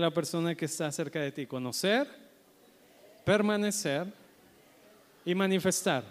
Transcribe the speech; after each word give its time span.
La 0.00 0.10
persona 0.10 0.54
que 0.54 0.64
está 0.64 0.90
cerca 0.90 1.20
de 1.20 1.30
ti, 1.30 1.46
conocer, 1.46 2.08
permanecer 3.22 4.06
y 5.26 5.34
manifestar. 5.34 6.02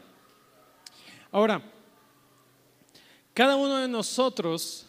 Ahora, 1.32 1.60
cada 3.34 3.56
uno 3.56 3.78
de 3.78 3.88
nosotros 3.88 4.86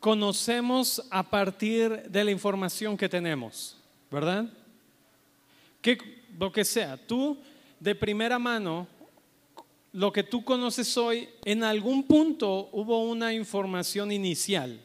conocemos 0.00 1.00
a 1.10 1.22
partir 1.22 2.10
de 2.10 2.24
la 2.24 2.32
información 2.32 2.96
que 2.96 3.08
tenemos, 3.08 3.76
¿verdad? 4.10 4.52
Que, 5.80 6.24
lo 6.36 6.50
que 6.50 6.64
sea, 6.64 6.96
tú 6.96 7.38
de 7.78 7.94
primera 7.94 8.40
mano, 8.40 8.88
lo 9.92 10.12
que 10.12 10.24
tú 10.24 10.42
conoces 10.42 10.96
hoy, 10.96 11.28
en 11.44 11.62
algún 11.62 12.02
punto 12.02 12.68
hubo 12.72 13.04
una 13.04 13.32
información 13.32 14.10
inicial. 14.10 14.80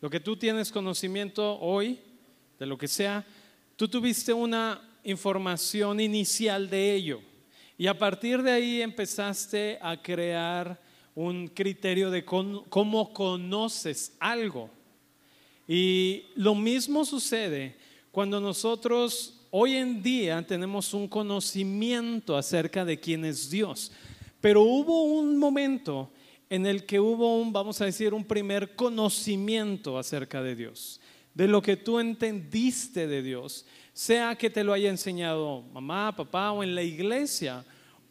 Lo 0.00 0.08
que 0.08 0.20
tú 0.20 0.36
tienes 0.36 0.70
conocimiento 0.70 1.58
hoy, 1.58 1.98
de 2.58 2.66
lo 2.66 2.78
que 2.78 2.88
sea, 2.88 3.24
tú 3.76 3.88
tuviste 3.88 4.32
una 4.32 4.80
información 5.04 6.00
inicial 6.00 6.68
de 6.68 6.94
ello. 6.94 7.20
Y 7.78 7.86
a 7.86 7.98
partir 7.98 8.42
de 8.42 8.52
ahí 8.52 8.82
empezaste 8.82 9.78
a 9.82 10.00
crear 10.00 10.80
un 11.14 11.48
criterio 11.48 12.10
de 12.10 12.24
cómo 12.24 13.12
conoces 13.12 14.16
algo. 14.18 14.70
Y 15.68 16.24
lo 16.34 16.54
mismo 16.54 17.04
sucede 17.04 17.76
cuando 18.12 18.40
nosotros 18.40 19.40
hoy 19.50 19.76
en 19.76 20.02
día 20.02 20.46
tenemos 20.46 20.94
un 20.94 21.08
conocimiento 21.08 22.36
acerca 22.36 22.84
de 22.84 22.98
quién 22.98 23.24
es 23.24 23.50
Dios. 23.50 23.92
Pero 24.40 24.62
hubo 24.62 25.04
un 25.04 25.38
momento 25.38 26.10
en 26.48 26.66
el 26.66 26.84
que 26.84 27.00
hubo 27.00 27.40
un, 27.40 27.52
vamos 27.52 27.80
a 27.80 27.86
decir, 27.86 28.14
un 28.14 28.24
primer 28.24 28.76
conocimiento 28.76 29.98
acerca 29.98 30.42
de 30.42 30.54
Dios, 30.54 31.00
de 31.36 31.46
lo 31.46 31.60
que 31.60 31.76
tú 31.76 32.00
entendiste 32.00 33.06
de 33.06 33.20
Dios, 33.20 33.66
sea 33.92 34.36
que 34.36 34.48
te 34.48 34.64
lo 34.64 34.72
haya 34.72 34.88
enseñado 34.88 35.60
mamá, 35.70 36.16
papá 36.16 36.50
o 36.52 36.62
en 36.62 36.74
la 36.74 36.82
iglesia, 36.82 37.62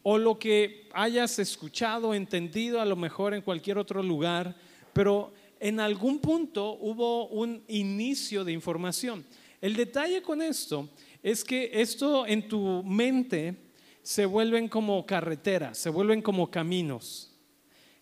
o 0.04 0.16
lo 0.16 0.38
que 0.38 0.88
hayas 0.92 1.40
escuchado, 1.40 2.14
entendido 2.14 2.80
a 2.80 2.84
lo 2.84 2.94
mejor 2.94 3.34
en 3.34 3.42
cualquier 3.42 3.78
otro 3.78 4.00
lugar, 4.00 4.54
pero 4.92 5.32
en 5.58 5.80
algún 5.80 6.20
punto 6.20 6.78
hubo 6.80 7.26
un 7.26 7.64
inicio 7.66 8.44
de 8.44 8.52
información. 8.52 9.26
El 9.60 9.74
detalle 9.74 10.22
con 10.22 10.40
esto 10.40 10.88
es 11.20 11.42
que 11.42 11.68
esto 11.72 12.28
en 12.28 12.46
tu 12.46 12.84
mente 12.84 13.56
se 14.02 14.24
vuelven 14.24 14.68
como 14.68 15.04
carreteras, 15.04 15.78
se 15.78 15.90
vuelven 15.90 16.22
como 16.22 16.48
caminos. 16.48 17.32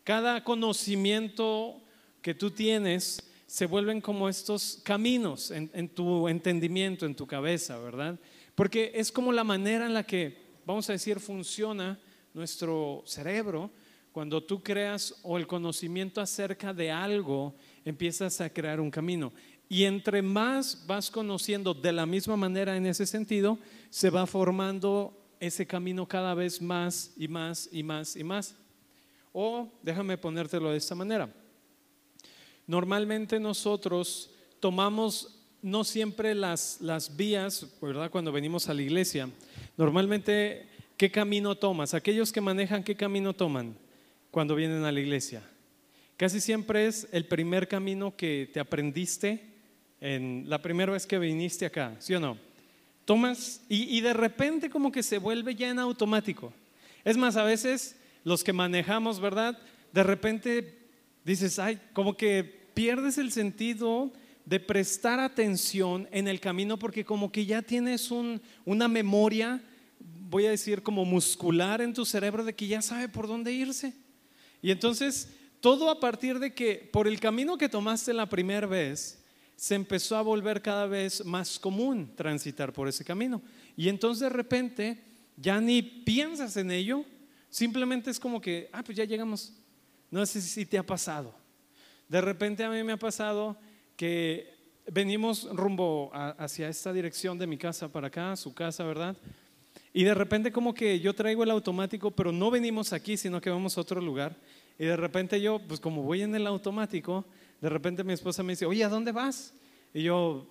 Cada 0.02 0.44
conocimiento 0.44 1.80
que 2.20 2.34
tú 2.34 2.50
tienes 2.50 3.22
se 3.54 3.66
vuelven 3.66 4.00
como 4.00 4.28
estos 4.28 4.80
caminos 4.82 5.52
en, 5.52 5.88
tu 5.88 6.26
entendimiento, 6.26 7.06
en 7.06 7.14
tu 7.14 7.24
cabeza, 7.24 7.78
¿verdad? 7.78 8.18
Porque 8.56 8.90
es 8.96 9.12
como 9.12 9.32
la 9.32 9.44
manera 9.44 9.86
en 9.86 9.94
la 9.94 10.02
que 10.02 10.36
vamos 10.66 10.90
a 10.90 10.94
decir, 10.94 11.20
funciona 11.20 11.96
nuestro 12.32 13.04
cerebro. 13.06 13.70
Cuando 14.10 14.42
tú 14.42 14.60
creas 14.60 15.14
o 15.22 15.38
el 15.38 15.46
conocimiento 15.46 16.20
acerca 16.20 16.74
de 16.74 16.90
algo, 16.90 17.54
empiezas 17.84 18.40
a 18.40 18.50
crear 18.50 18.80
un 18.80 18.90
camino. 18.90 19.32
Y 19.68 19.84
entre 19.84 20.20
más 20.20 20.84
vas 20.88 21.08
conociendo 21.08 21.74
de 21.74 21.92
la 21.92 22.06
misma 22.06 22.36
manera 22.36 22.76
en 22.76 22.86
ese 22.86 23.06
sentido, 23.06 23.60
se 23.88 24.10
va 24.10 24.26
formando 24.26 25.16
ese 25.38 25.64
camino 25.64 26.08
cada 26.08 26.34
vez 26.34 26.60
más 26.60 27.12
y 27.16 27.28
más 27.28 27.68
y 27.70 27.84
más 27.84 28.16
y 28.16 28.24
más. 28.24 28.56
O 29.32 29.70
déjame 29.80 30.18
ponértelo 30.18 30.72
de 30.72 30.78
esta 30.78 30.96
manera. 30.96 31.32
Normalmente 32.66 33.40
nosotros 33.40 34.30
tomamos 34.60 35.40
no 35.62 35.84
siempre 35.84 36.34
las, 36.34 36.78
las 36.80 37.16
vías, 37.16 37.66
¿verdad? 37.80 38.10
Cuando 38.10 38.32
venimos 38.32 38.68
a 38.68 38.74
la 38.74 38.82
iglesia, 38.82 39.28
Normalmente, 39.76 40.68
¿qué 40.96 41.10
camino 41.10 41.56
tomas? 41.56 41.94
Aquellos 41.94 42.32
que 42.32 42.40
manejan, 42.40 42.84
¿qué 42.84 42.94
camino 42.94 43.32
toman 43.32 43.76
cuando 44.30 44.54
vienen 44.54 44.84
a 44.84 44.92
la 44.92 45.00
iglesia? 45.00 45.42
Casi 46.16 46.40
siempre 46.40 46.86
es 46.86 47.08
el 47.10 47.26
primer 47.26 47.66
camino 47.66 48.16
que 48.16 48.48
te 48.52 48.60
aprendiste 48.60 49.42
en 50.00 50.44
la 50.46 50.62
primera 50.62 50.92
vez 50.92 51.06
que 51.06 51.18
viniste 51.18 51.66
acá, 51.66 51.96
¿sí 51.98 52.14
o 52.14 52.20
no? 52.20 52.38
Tomas 53.04 53.62
y, 53.68 53.98
y 53.98 54.00
de 54.00 54.12
repente 54.12 54.70
como 54.70 54.92
que 54.92 55.02
se 55.02 55.18
vuelve 55.18 55.56
ya 55.56 55.70
en 55.70 55.80
automático. 55.80 56.52
Es 57.02 57.16
más, 57.16 57.36
a 57.36 57.42
veces 57.42 57.96
los 58.22 58.44
que 58.44 58.52
manejamos, 58.52 59.18
¿verdad? 59.18 59.58
De 59.92 60.04
repente 60.04 60.83
dices, 61.24 61.58
ay, 61.58 61.80
como 61.92 62.16
que 62.16 62.44
pierdes 62.74 63.18
el 63.18 63.32
sentido 63.32 64.12
de 64.44 64.60
prestar 64.60 65.20
atención 65.20 66.08
en 66.12 66.28
el 66.28 66.38
camino 66.40 66.78
porque 66.78 67.04
como 67.04 67.32
que 67.32 67.46
ya 67.46 67.62
tienes 67.62 68.10
una 68.10 68.88
memoria, 68.88 69.62
voy 70.28 70.46
a 70.46 70.50
decir 70.50 70.82
como 70.82 71.04
muscular 71.04 71.80
en 71.80 71.94
tu 71.94 72.04
cerebro 72.04 72.44
de 72.44 72.54
que 72.54 72.66
ya 72.66 72.82
sabe 72.82 73.08
por 73.08 73.26
dónde 73.26 73.52
irse. 73.52 73.94
Y 74.60 74.70
entonces 74.70 75.30
todo 75.60 75.88
a 75.88 75.98
partir 75.98 76.38
de 76.38 76.52
que 76.52 76.88
por 76.92 77.08
el 77.08 77.18
camino 77.20 77.56
que 77.56 77.70
tomaste 77.70 78.12
la 78.12 78.28
primera 78.28 78.66
vez, 78.66 79.24
se 79.56 79.74
empezó 79.74 80.16
a 80.16 80.22
volver 80.22 80.60
cada 80.60 80.86
vez 80.86 81.24
más 81.24 81.58
común 81.58 82.12
transitar 82.14 82.72
por 82.72 82.88
ese 82.88 83.04
camino. 83.04 83.40
Y 83.76 83.88
entonces 83.88 84.20
de 84.20 84.28
repente 84.28 85.02
ya 85.36 85.60
ni 85.60 85.80
piensas 85.80 86.56
en 86.56 86.70
ello, 86.70 87.04
simplemente 87.48 88.10
es 88.10 88.20
como 88.20 88.40
que, 88.40 88.68
ah, 88.72 88.82
pues 88.82 88.98
ya 88.98 89.04
llegamos. 89.04 89.52
No 90.14 90.24
sé 90.26 90.40
si 90.40 90.64
te 90.64 90.78
ha 90.78 90.86
pasado. 90.86 91.34
De 92.08 92.20
repente 92.20 92.62
a 92.62 92.70
mí 92.70 92.84
me 92.84 92.92
ha 92.92 92.96
pasado 92.96 93.56
que 93.96 94.48
venimos 94.86 95.48
rumbo 95.50 96.12
hacia 96.14 96.68
esta 96.68 96.92
dirección 96.92 97.36
de 97.36 97.48
mi 97.48 97.58
casa 97.58 97.90
para 97.90 98.06
acá, 98.06 98.36
su 98.36 98.54
casa, 98.54 98.84
¿verdad? 98.84 99.16
Y 99.92 100.04
de 100.04 100.14
repente 100.14 100.52
como 100.52 100.72
que 100.72 101.00
yo 101.00 101.16
traigo 101.16 101.42
el 101.42 101.50
automático, 101.50 102.12
pero 102.12 102.30
no 102.30 102.48
venimos 102.48 102.92
aquí, 102.92 103.16
sino 103.16 103.40
que 103.40 103.50
vamos 103.50 103.76
a 103.76 103.80
otro 103.80 104.00
lugar. 104.00 104.36
Y 104.78 104.84
de 104.84 104.96
repente 104.96 105.40
yo, 105.40 105.58
pues 105.58 105.80
como 105.80 106.04
voy 106.04 106.22
en 106.22 106.32
el 106.36 106.46
automático, 106.46 107.24
de 107.60 107.68
repente 107.68 108.04
mi 108.04 108.12
esposa 108.12 108.44
me 108.44 108.52
dice, 108.52 108.66
oye, 108.66 108.84
¿a 108.84 108.88
dónde 108.88 109.10
vas? 109.10 109.52
Y 109.92 110.04
yo, 110.04 110.46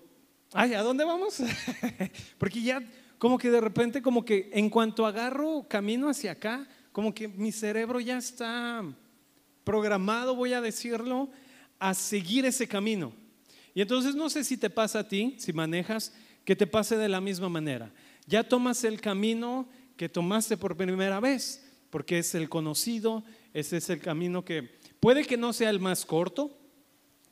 ay, 0.52 0.74
¿a 0.74 0.84
dónde 0.84 1.06
vamos? 1.06 1.42
Porque 2.38 2.62
ya 2.62 2.84
como 3.18 3.38
que 3.38 3.50
de 3.50 3.62
repente, 3.62 4.02
como 4.02 4.26
que 4.26 4.50
en 4.52 4.70
cuanto 4.70 5.06
agarro 5.06 5.66
camino 5.70 6.10
hacia 6.10 6.34
acá, 6.34 6.68
como 6.92 7.14
que 7.14 7.30
mi 7.30 7.54
cerebro 7.54 8.02
ya 8.02 8.18
está 8.18 8.84
programado, 9.64 10.36
voy 10.36 10.54
a 10.54 10.62
decirlo, 10.62 11.30
a 11.80 11.94
seguir 11.94 12.46
ese 12.46 12.68
camino. 12.68 13.14
Y 13.74 13.82
entonces 13.82 14.16
no 14.16 14.30
sé 14.30 14.44
si 14.44 14.58
te 14.58 14.70
pasa 14.70 15.00
a 15.00 15.08
ti, 15.08 15.36
si 15.38 15.54
manejas, 15.54 16.14
que 16.46 16.56
te 16.56 16.68
pase 16.68 16.98
de 16.98 17.10
la 17.10 17.22
misma 17.22 17.50
manera. 17.50 17.92
Ya 18.28 18.48
tomas 18.48 18.84
el 18.84 19.02
camino 19.02 19.68
que 19.98 20.10
tomaste 20.10 20.58
por 20.58 20.78
primera 20.78 21.20
vez, 21.20 21.66
porque 21.90 22.20
es 22.20 22.36
el 22.36 22.50
conocido, 22.50 23.24
ese 23.54 23.78
es 23.78 23.90
el 23.90 24.00
camino 24.00 24.44
que 24.44 24.80
puede 25.00 25.26
que 25.26 25.38
no 25.38 25.54
sea 25.54 25.70
el 25.70 25.80
más 25.80 26.06
corto, 26.06 26.58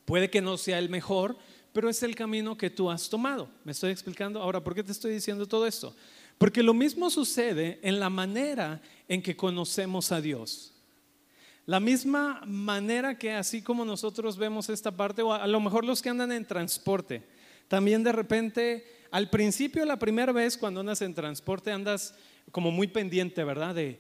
puede 0.05 0.29
que 0.29 0.41
no 0.41 0.57
sea 0.57 0.79
el 0.79 0.89
mejor, 0.89 1.37
pero 1.73 1.89
es 1.89 2.03
el 2.03 2.15
camino 2.15 2.57
que 2.57 2.69
tú 2.69 2.89
has 2.89 3.09
tomado. 3.09 3.49
¿Me 3.63 3.71
estoy 3.71 3.91
explicando? 3.91 4.41
Ahora, 4.41 4.63
¿por 4.63 4.75
qué 4.75 4.83
te 4.83 4.91
estoy 4.91 5.13
diciendo 5.13 5.47
todo 5.47 5.65
esto? 5.65 5.95
Porque 6.37 6.63
lo 6.63 6.73
mismo 6.73 7.09
sucede 7.09 7.79
en 7.81 7.99
la 7.99 8.09
manera 8.09 8.81
en 9.07 9.21
que 9.21 9.35
conocemos 9.35 10.11
a 10.11 10.21
Dios. 10.21 10.70
La 11.65 11.79
misma 11.79 12.41
manera 12.45 13.17
que 13.17 13.31
así 13.31 13.61
como 13.61 13.85
nosotros 13.85 14.37
vemos 14.37 14.69
esta 14.69 14.91
parte, 14.91 15.21
o 15.21 15.33
a 15.33 15.45
lo 15.47 15.59
mejor 15.59 15.85
los 15.85 16.01
que 16.01 16.09
andan 16.09 16.31
en 16.31 16.45
transporte, 16.45 17.23
también 17.67 18.03
de 18.03 18.11
repente, 18.11 18.85
al 19.11 19.29
principio, 19.29 19.85
la 19.85 19.99
primera 19.99 20.31
vez 20.31 20.57
cuando 20.57 20.79
andas 20.79 21.01
en 21.01 21.13
transporte, 21.13 21.71
andas 21.71 22.15
como 22.51 22.71
muy 22.71 22.87
pendiente, 22.87 23.43
¿verdad? 23.43 23.75
De, 23.75 23.99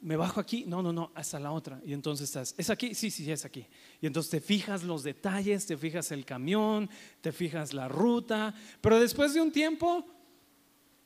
me 0.00 0.16
bajo 0.16 0.40
aquí, 0.40 0.64
no, 0.66 0.82
no, 0.82 0.92
no, 0.92 1.12
hasta 1.14 1.38
la 1.38 1.52
otra. 1.52 1.80
Y 1.84 1.92
entonces 1.92 2.28
estás, 2.28 2.54
¿es 2.58 2.70
aquí? 2.70 2.94
Sí, 2.94 3.10
sí, 3.10 3.30
es 3.30 3.44
aquí. 3.44 3.66
Y 4.00 4.06
entonces 4.06 4.30
te 4.30 4.40
fijas 4.40 4.82
los 4.82 5.04
detalles, 5.04 5.66
te 5.66 5.76
fijas 5.76 6.10
el 6.10 6.24
camión, 6.24 6.90
te 7.20 7.30
fijas 7.30 7.72
la 7.72 7.88
ruta, 7.88 8.54
pero 8.80 8.98
después 8.98 9.32
de 9.34 9.40
un 9.40 9.52
tiempo, 9.52 10.04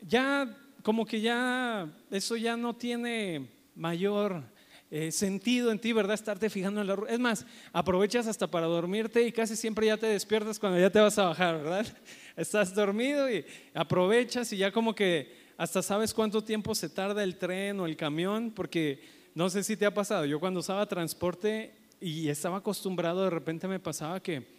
ya 0.00 0.56
como 0.82 1.04
que 1.04 1.20
ya, 1.20 1.92
eso 2.10 2.36
ya 2.36 2.56
no 2.56 2.74
tiene 2.76 3.50
mayor 3.74 4.44
eh, 4.90 5.10
sentido 5.10 5.72
en 5.72 5.78
ti, 5.80 5.92
¿verdad? 5.92 6.14
Estarte 6.14 6.48
fijando 6.48 6.80
en 6.80 6.86
la 6.86 6.96
ruta. 6.96 7.12
Es 7.12 7.18
más, 7.18 7.44
aprovechas 7.72 8.26
hasta 8.26 8.46
para 8.46 8.66
dormirte 8.66 9.26
y 9.26 9.32
casi 9.32 9.56
siempre 9.56 9.86
ya 9.86 9.96
te 9.96 10.06
despiertas 10.06 10.58
cuando 10.58 10.78
ya 10.78 10.90
te 10.90 11.00
vas 11.00 11.18
a 11.18 11.24
bajar, 11.24 11.56
¿verdad? 11.56 11.86
Estás 12.36 12.74
dormido 12.74 13.30
y 13.30 13.44
aprovechas 13.74 14.52
y 14.52 14.58
ya 14.58 14.70
como 14.70 14.94
que 14.94 15.34
hasta 15.56 15.82
sabes 15.82 16.14
cuánto 16.14 16.44
tiempo 16.44 16.74
se 16.74 16.88
tarda 16.88 17.24
el 17.24 17.36
tren 17.36 17.80
o 17.80 17.86
el 17.86 17.96
camión, 17.96 18.52
porque 18.52 19.00
no 19.34 19.50
sé 19.50 19.64
si 19.64 19.76
te 19.76 19.86
ha 19.86 19.94
pasado. 19.94 20.24
Yo 20.24 20.38
cuando 20.38 20.60
usaba 20.60 20.86
transporte 20.86 21.74
y 22.00 22.28
estaba 22.28 22.58
acostumbrado, 22.58 23.24
de 23.24 23.30
repente 23.30 23.66
me 23.66 23.80
pasaba 23.80 24.22
que 24.22 24.56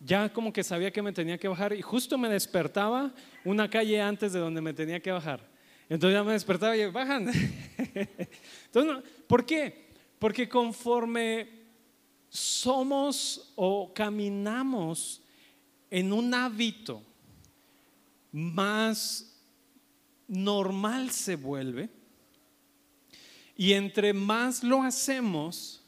ya 0.00 0.32
como 0.32 0.52
que 0.52 0.64
sabía 0.64 0.90
que 0.90 1.02
me 1.02 1.12
tenía 1.12 1.38
que 1.38 1.48
bajar 1.48 1.72
y 1.72 1.82
justo 1.82 2.18
me 2.18 2.28
despertaba 2.28 3.12
una 3.44 3.68
calle 3.68 4.00
antes 4.00 4.32
de 4.32 4.40
donde 4.40 4.60
me 4.60 4.72
tenía 4.72 5.00
que 5.00 5.12
bajar. 5.12 5.40
Entonces 5.88 6.18
ya 6.18 6.24
me 6.24 6.32
despertaba 6.32 6.76
y 6.76 6.90
bajan. 6.90 7.28
Entonces, 8.66 9.04
¿por 9.28 9.46
qué? 9.46 9.94
Porque 10.18 10.48
conforme 10.48 11.48
somos 12.28 13.52
o 13.54 13.92
caminamos 13.94 15.22
en 15.90 16.12
un 16.12 16.34
hábito 16.34 17.02
más 18.32 19.34
normal 20.26 21.10
se 21.10 21.36
vuelve. 21.36 21.88
Y 23.56 23.72
entre 23.72 24.12
más 24.12 24.62
lo 24.62 24.82
hacemos, 24.82 25.82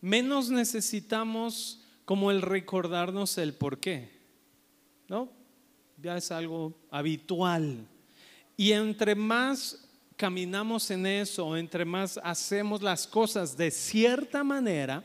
menos 0.00 0.50
necesitamos 0.50 1.82
como 2.04 2.30
el 2.30 2.42
recordarnos 2.42 3.38
el 3.38 3.54
por 3.54 3.80
qué. 3.80 4.16
¿No? 5.08 5.30
Ya 6.00 6.16
es 6.16 6.30
algo 6.30 6.78
habitual. 6.90 7.86
Y 8.56 8.72
entre 8.72 9.14
más 9.14 9.87
caminamos 10.18 10.90
en 10.90 11.06
eso, 11.06 11.56
entre 11.56 11.84
más 11.84 12.18
hacemos 12.22 12.82
las 12.82 13.06
cosas 13.06 13.56
de 13.56 13.70
cierta 13.70 14.42
manera, 14.42 15.04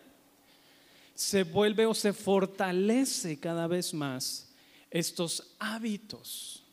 se 1.13 1.43
vuelve 1.43 1.85
o 1.85 1.93
se 1.93 2.11
fortalece 2.11 3.39
cada 3.39 3.67
vez 3.67 3.93
más 3.93 4.49
estos 4.89 5.55
hábitos. 5.59 6.63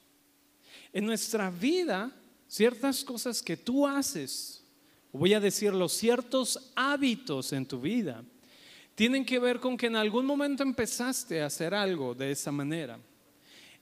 En 0.93 1.05
nuestra 1.05 1.51
vida, 1.51 2.11
ciertas 2.49 3.05
cosas 3.05 3.43
que 3.43 3.59
tú 3.59 3.87
haces, 3.87 4.65
voy 5.13 5.35
a 5.35 5.41
decirlo, 5.41 5.89
ciertos 5.89 6.73
hábitos 6.75 7.53
en 7.53 7.67
tu 7.67 7.79
vida, 7.79 8.25
tienen 8.95 9.25
que 9.25 9.39
ver 9.39 9.61
con 9.61 9.77
que 9.77 9.87
en 9.87 9.97
algún 9.97 10.25
momento 10.25 10.63
empezaste 10.63 11.43
a 11.43 11.47
hacer 11.47 11.75
algo 11.75 12.15
de 12.15 12.33
esa 12.33 12.51
manera. 12.51 12.99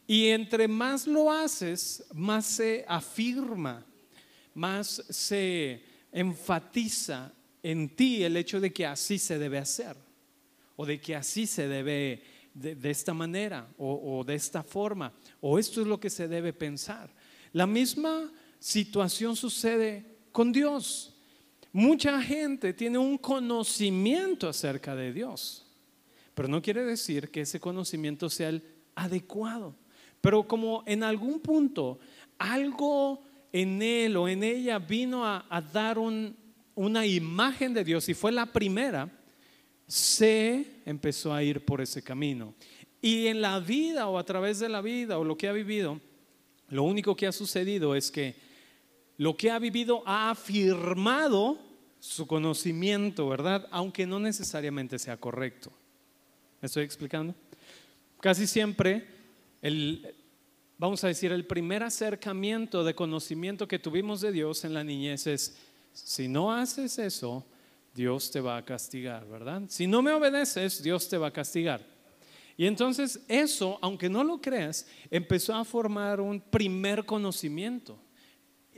Y 0.06 0.28
entre 0.28 0.66
más 0.66 1.06
lo 1.06 1.30
haces, 1.30 2.04
más 2.12 2.46
se 2.46 2.84
afirma, 2.88 3.84
más 4.58 5.02
se 5.08 5.82
enfatiza 6.10 7.32
en 7.62 7.94
ti 7.94 8.24
el 8.24 8.36
hecho 8.36 8.60
de 8.60 8.72
que 8.72 8.84
así 8.84 9.18
se 9.18 9.38
debe 9.38 9.58
hacer, 9.58 9.96
o 10.76 10.84
de 10.84 11.00
que 11.00 11.14
así 11.14 11.46
se 11.46 11.68
debe 11.68 12.22
de, 12.52 12.90
esta 12.90 13.14
manera, 13.14 13.68
o, 13.78 14.18
o 14.18 14.24
de 14.24 14.34
esta 14.34 14.62
forma, 14.62 15.12
o 15.40 15.58
esto 15.58 15.80
es 15.80 15.86
lo 15.86 16.00
que 16.00 16.10
se 16.10 16.26
debe 16.26 16.52
pensar. 16.52 17.14
La 17.52 17.66
misma 17.66 18.32
situación 18.58 19.36
sucede 19.36 20.04
con 20.32 20.50
Dios. 20.50 21.14
Mucha 21.72 22.20
gente 22.20 22.72
tiene 22.72 22.98
un 22.98 23.16
conocimiento 23.16 24.48
acerca 24.48 24.96
de 24.96 25.12
Dios, 25.12 25.66
pero 26.34 26.48
no 26.48 26.60
quiere 26.60 26.84
decir 26.84 27.30
que 27.30 27.42
ese 27.42 27.60
conocimiento 27.60 28.28
sea 28.28 28.48
el 28.48 28.62
adecuado. 28.96 29.76
Pero 30.20 30.48
como 30.48 30.82
en 30.86 31.04
algún 31.04 31.38
punto 31.38 32.00
algo 32.38 33.22
en 33.60 33.82
él 33.82 34.16
o 34.16 34.28
en 34.28 34.44
ella 34.44 34.78
vino 34.78 35.26
a, 35.26 35.60
dar 35.72 35.98
una 35.98 37.06
imagen 37.06 37.74
de 37.74 37.82
Dios 37.82 38.08
y 38.08 38.14
fue 38.14 38.30
la 38.30 38.46
primera, 38.46 39.10
se 39.86 40.80
empezó 40.84 41.34
a 41.34 41.42
ir 41.42 41.64
por 41.64 41.80
ese 41.80 42.02
camino. 42.02 42.54
Y 43.02 43.26
en 43.26 43.40
la 43.40 43.58
vida 43.58 44.06
o 44.06 44.16
a 44.16 44.24
través 44.24 44.60
de 44.60 44.68
la 44.68 44.80
vida 44.80 45.18
o 45.18 45.24
lo 45.24 45.36
que 45.36 45.48
ha 45.48 45.52
vivido, 45.52 46.00
lo 46.68 46.84
único 46.84 47.16
que 47.16 47.26
ha 47.26 47.32
sucedido 47.32 47.96
es 47.96 48.12
que 48.12 48.36
lo 49.16 49.36
que 49.36 49.50
ha 49.50 49.58
vivido 49.58 50.04
ha 50.06 50.30
afirmado 50.30 51.58
su 51.98 52.28
conocimiento, 52.28 53.28
¿verdad? 53.28 53.66
Aunque 53.72 54.06
no 54.06 54.20
necesariamente 54.20 55.00
sea 55.00 55.16
correcto. 55.16 55.72
¿Me 56.60 56.66
estoy 56.66 56.84
explicando? 56.84 57.34
Casi 58.20 58.46
siempre 58.46 59.04
el, 59.62 60.14
vamos 60.78 61.02
a 61.04 61.08
decir, 61.08 61.32
el 61.32 61.44
primer 61.44 61.82
acercamiento 61.82 62.84
de 62.84 62.94
conocimiento 62.94 63.68
que 63.68 63.78
tuvimos 63.78 64.20
de 64.20 64.32
Dios 64.32 64.64
en 64.64 64.74
la 64.74 64.84
niñez 64.84 65.26
es, 65.26 65.58
si 65.92 66.28
no 66.28 66.52
haces 66.52 66.98
eso, 66.98 67.44
Dios 67.94 68.30
te 68.30 68.40
va 68.40 68.56
a 68.56 68.64
castigar, 68.64 69.26
¿verdad? 69.26 69.62
Si 69.68 69.86
no 69.86 70.02
me 70.02 70.12
obedeces, 70.12 70.82
Dios 70.82 71.08
te 71.08 71.18
va 71.18 71.28
a 71.28 71.32
castigar. 71.32 71.84
Y 72.56 72.66
entonces 72.66 73.20
eso, 73.28 73.78
aunque 73.82 74.08
no 74.08 74.22
lo 74.24 74.40
creas, 74.40 74.86
empezó 75.10 75.54
a 75.54 75.64
formar 75.64 76.20
un 76.20 76.40
primer 76.40 77.04
conocimiento. 77.04 77.98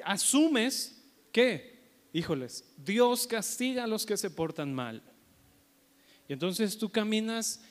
Asumes 0.05 1.03
que, 1.33 1.81
híjoles, 2.13 2.65
Dios 2.77 3.27
castiga 3.27 3.85
a 3.85 3.87
los 3.87 4.07
que 4.07 4.17
se 4.17 4.31
portan 4.31 4.75
mal. 4.75 5.03
Y 6.29 6.33
entonces 6.33 6.79
tú 6.79 6.91
caminas 6.91 7.63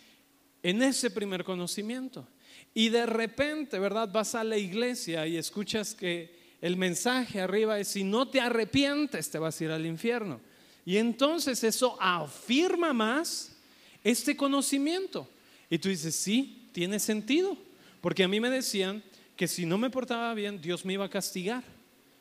en 0.62 0.82
ese 0.82 1.10
primer 1.10 1.44
conocimiento. 1.44 2.28
Y 2.74 2.90
de 2.90 3.06
repente, 3.06 3.80
¿verdad? 3.80 4.10
Vas 4.12 4.36
a 4.36 4.44
la 4.44 4.58
iglesia 4.58 5.26
y 5.28 5.38
escuchas 5.38 5.96
que 5.96 6.38
el 6.62 6.78
mensaje 6.78 7.42
arriba 7.42 7.80
es, 7.80 7.88
si 7.88 8.04
no 8.04 8.28
te 8.28 8.40
arrepientes, 8.42 9.30
te 9.30 9.40
vas 9.40 9.60
a 9.60 9.64
ir 9.64 9.72
al 9.72 9.86
infierno. 9.86 10.40
Y 10.86 10.98
entonces 10.98 11.64
eso 11.64 11.98
afirma 12.02 12.94
más 12.94 13.56
este 14.04 14.36
conocimiento. 14.36 15.28
Y 15.70 15.78
tú 15.78 15.90
dices, 15.90 16.16
sí, 16.16 16.68
tiene 16.72 17.00
sentido. 17.00 17.58
Porque 18.02 18.24
a 18.24 18.28
mí 18.28 18.40
me 18.40 18.50
decían 18.50 19.04
que 19.36 19.48
si 19.48 19.66
no 19.66 19.78
me 19.78 19.90
portaba 19.90 20.34
bien, 20.34 20.62
Dios 20.62 20.86
me 20.86 20.94
iba 20.94 21.06
a 21.06 21.10
castigar. 21.10 21.64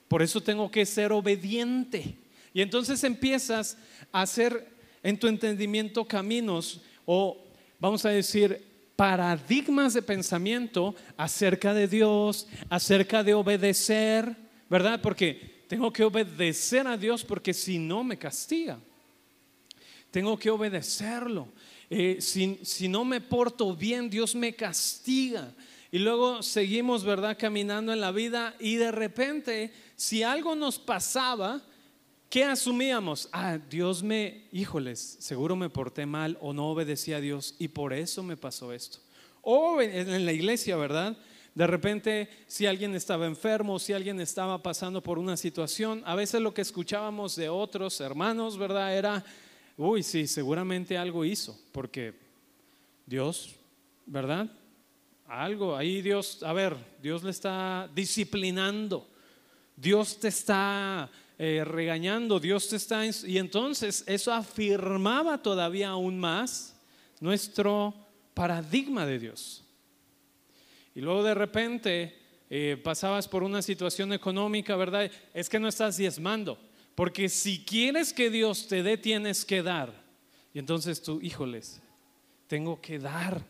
Por 0.06 0.22
eso 0.22 0.40
tengo 0.40 0.70
que 0.70 0.86
ser 0.86 1.12
obediente. 1.12 2.16
Y 2.54 2.62
entonces 2.62 3.04
empiezas 3.04 3.76
a 4.12 4.22
hacer 4.22 4.68
en 5.02 5.18
tu 5.18 5.26
entendimiento 5.26 6.04
caminos 6.06 6.80
o, 7.06 7.42
vamos 7.78 8.04
a 8.04 8.10
decir, 8.10 8.67
paradigmas 8.98 9.94
de 9.94 10.02
pensamiento 10.02 10.92
acerca 11.16 11.72
de 11.72 11.86
Dios, 11.86 12.48
acerca 12.68 13.22
de 13.22 13.32
obedecer, 13.32 14.34
¿verdad? 14.68 15.00
Porque 15.00 15.62
tengo 15.68 15.92
que 15.92 16.02
obedecer 16.02 16.84
a 16.88 16.96
Dios 16.96 17.24
porque 17.24 17.54
si 17.54 17.78
no 17.78 18.02
me 18.02 18.18
castiga. 18.18 18.80
Tengo 20.10 20.36
que 20.36 20.50
obedecerlo. 20.50 21.46
Eh, 21.88 22.16
si, 22.18 22.58
si 22.64 22.88
no 22.88 23.04
me 23.04 23.20
porto 23.20 23.76
bien, 23.76 24.10
Dios 24.10 24.34
me 24.34 24.56
castiga. 24.56 25.54
Y 25.92 26.00
luego 26.00 26.42
seguimos, 26.42 27.04
¿verdad? 27.04 27.36
Caminando 27.38 27.92
en 27.92 28.00
la 28.00 28.10
vida 28.10 28.56
y 28.58 28.74
de 28.74 28.90
repente, 28.90 29.72
si 29.94 30.24
algo 30.24 30.56
nos 30.56 30.80
pasaba, 30.80 31.62
¿qué 32.28 32.44
asumíamos? 32.44 33.28
Ah, 33.32 33.58
Dios 33.58 34.02
me, 34.02 34.46
híjoles, 34.52 35.16
seguro 35.20 35.56
me 35.56 35.70
porté 35.70 36.06
mal 36.06 36.38
o 36.40 36.52
no 36.52 36.70
obedecí 36.70 37.12
a 37.12 37.20
Dios 37.20 37.54
y 37.58 37.68
por 37.68 37.92
eso 37.92 38.22
me 38.22 38.36
pasó 38.36 38.72
esto. 38.72 38.98
O 39.42 39.80
en 39.80 40.26
la 40.26 40.32
iglesia, 40.32 40.76
¿verdad? 40.76 41.16
De 41.58 41.66
repente, 41.66 42.28
si 42.46 42.66
alguien 42.66 42.94
estaba 42.94 43.26
enfermo, 43.26 43.80
si 43.80 43.92
alguien 43.92 44.20
estaba 44.20 44.62
pasando 44.62 45.02
por 45.02 45.18
una 45.18 45.36
situación, 45.36 46.02
a 46.06 46.14
veces 46.14 46.40
lo 46.40 46.54
que 46.54 46.62
escuchábamos 46.62 47.34
de 47.34 47.48
otros 47.48 48.00
hermanos, 48.00 48.56
¿verdad? 48.56 48.96
Era, 48.96 49.24
uy, 49.76 50.04
sí, 50.04 50.28
seguramente 50.28 50.96
algo 50.96 51.24
hizo, 51.24 51.58
porque 51.72 52.14
Dios, 53.06 53.56
¿verdad? 54.06 54.48
Algo, 55.26 55.76
ahí 55.76 56.00
Dios, 56.00 56.44
a 56.44 56.52
ver, 56.52 56.76
Dios 57.02 57.24
le 57.24 57.30
está 57.30 57.90
disciplinando, 57.92 59.08
Dios 59.74 60.20
te 60.20 60.28
está 60.28 61.10
eh, 61.38 61.62
regañando, 61.64 62.40
Dios 62.40 62.68
te 62.68 62.76
está... 62.76 63.04
Y 63.06 63.38
entonces 63.38 64.02
eso 64.06 64.32
afirmaba 64.32 65.40
todavía 65.40 65.90
aún 65.90 66.18
más 66.18 66.76
nuestro 67.20 67.94
paradigma 68.34 69.06
de 69.06 69.18
Dios. 69.18 69.64
Y 70.94 71.00
luego 71.00 71.22
de 71.22 71.34
repente 71.34 72.18
eh, 72.50 72.76
pasabas 72.82 73.28
por 73.28 73.44
una 73.44 73.62
situación 73.62 74.12
económica, 74.12 74.74
¿verdad? 74.74 75.10
Es 75.32 75.48
que 75.48 75.60
no 75.60 75.68
estás 75.68 75.96
diezmando, 75.96 76.58
porque 76.94 77.28
si 77.28 77.64
quieres 77.64 78.12
que 78.12 78.30
Dios 78.30 78.66
te 78.66 78.82
dé, 78.82 78.96
tienes 78.96 79.44
que 79.44 79.62
dar. 79.62 79.92
Y 80.52 80.58
entonces 80.58 81.00
tú, 81.00 81.20
híjoles, 81.22 81.80
tengo 82.48 82.80
que 82.80 82.98
dar 82.98 83.44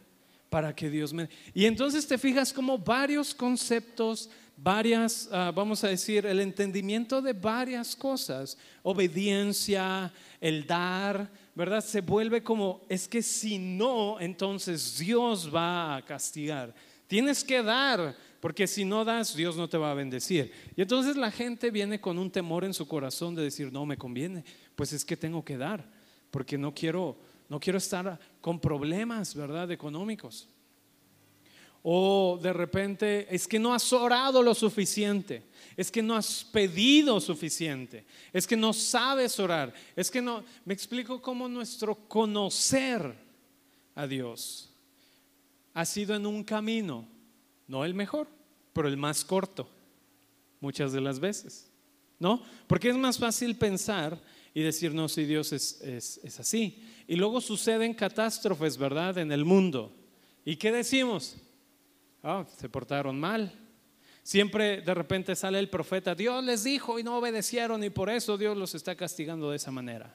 para 0.50 0.74
que 0.74 0.90
Dios 0.90 1.12
me... 1.12 1.28
Y 1.54 1.64
entonces 1.64 2.06
te 2.06 2.18
fijas 2.18 2.52
como 2.52 2.76
varios 2.76 3.34
conceptos 3.34 4.28
varias, 4.60 5.28
ah, 5.32 5.52
vamos 5.54 5.84
a 5.84 5.88
decir, 5.88 6.26
el 6.26 6.40
entendimiento 6.40 7.22
de 7.22 7.32
varias 7.32 7.94
cosas, 7.94 8.58
obediencia, 8.82 10.12
el 10.40 10.66
dar, 10.66 11.30
¿verdad? 11.54 11.82
Se 11.82 12.00
vuelve 12.00 12.42
como, 12.42 12.84
es 12.88 13.06
que 13.06 13.22
si 13.22 13.58
no, 13.58 14.18
entonces 14.20 14.98
Dios 14.98 15.54
va 15.54 15.96
a 15.96 16.04
castigar. 16.04 16.74
Tienes 17.06 17.44
que 17.44 17.62
dar, 17.62 18.16
porque 18.40 18.66
si 18.66 18.84
no 18.84 19.04
das, 19.04 19.34
Dios 19.34 19.56
no 19.56 19.68
te 19.68 19.78
va 19.78 19.92
a 19.92 19.94
bendecir. 19.94 20.52
Y 20.76 20.82
entonces 20.82 21.16
la 21.16 21.30
gente 21.30 21.70
viene 21.70 22.00
con 22.00 22.18
un 22.18 22.30
temor 22.30 22.64
en 22.64 22.74
su 22.74 22.86
corazón 22.88 23.34
de 23.34 23.42
decir, 23.42 23.72
no 23.72 23.86
me 23.86 23.96
conviene, 23.96 24.44
pues 24.74 24.92
es 24.92 25.04
que 25.04 25.16
tengo 25.16 25.44
que 25.44 25.56
dar, 25.56 25.88
porque 26.30 26.58
no 26.58 26.74
quiero, 26.74 27.16
no 27.48 27.60
quiero 27.60 27.78
estar 27.78 28.18
con 28.40 28.60
problemas, 28.60 29.34
¿verdad? 29.34 29.70
Económicos. 29.70 30.48
O 31.82 32.38
de 32.42 32.52
repente 32.52 33.26
es 33.30 33.46
que 33.46 33.58
no 33.58 33.72
has 33.72 33.92
orado 33.92 34.42
lo 34.42 34.54
suficiente, 34.54 35.44
es 35.76 35.90
que 35.90 36.02
no 36.02 36.16
has 36.16 36.44
pedido 36.44 37.20
suficiente, 37.20 38.04
es 38.32 38.46
que 38.46 38.56
no 38.56 38.72
sabes 38.72 39.38
orar, 39.38 39.72
es 39.94 40.10
que 40.10 40.20
no, 40.20 40.44
me 40.64 40.74
explico 40.74 41.22
cómo 41.22 41.48
nuestro 41.48 41.94
conocer 42.08 43.14
a 43.94 44.06
Dios 44.06 44.70
ha 45.72 45.84
sido 45.84 46.16
en 46.16 46.26
un 46.26 46.42
camino, 46.42 47.06
no 47.68 47.84
el 47.84 47.94
mejor, 47.94 48.26
pero 48.72 48.88
el 48.88 48.96
más 48.96 49.24
corto, 49.24 49.68
muchas 50.60 50.92
de 50.92 51.00
las 51.00 51.20
veces, 51.20 51.70
¿no? 52.18 52.42
Porque 52.66 52.88
es 52.88 52.96
más 52.96 53.18
fácil 53.18 53.56
pensar 53.56 54.20
y 54.52 54.62
decir, 54.62 54.92
no, 54.92 55.08
si 55.08 55.24
Dios 55.24 55.52
es, 55.52 55.80
es 55.80 56.40
así. 56.40 56.82
Y 57.06 57.14
luego 57.14 57.40
suceden 57.40 57.94
catástrofes, 57.94 58.76
¿verdad? 58.76 59.18
En 59.18 59.30
el 59.30 59.44
mundo. 59.44 59.92
¿Y 60.44 60.56
qué 60.56 60.72
decimos? 60.72 61.36
Ah, 62.22 62.44
se 62.56 62.68
portaron 62.68 63.18
mal. 63.18 63.52
Siempre 64.22 64.82
de 64.82 64.94
repente 64.94 65.34
sale 65.34 65.58
el 65.58 65.70
profeta, 65.70 66.14
Dios 66.14 66.44
les 66.44 66.64
dijo 66.64 66.98
y 66.98 67.02
no 67.02 67.16
obedecieron 67.16 67.82
y 67.82 67.88
por 67.90 68.10
eso 68.10 68.36
Dios 68.36 68.56
los 68.56 68.74
está 68.74 68.94
castigando 68.94 69.50
de 69.50 69.56
esa 69.56 69.70
manera. 69.70 70.14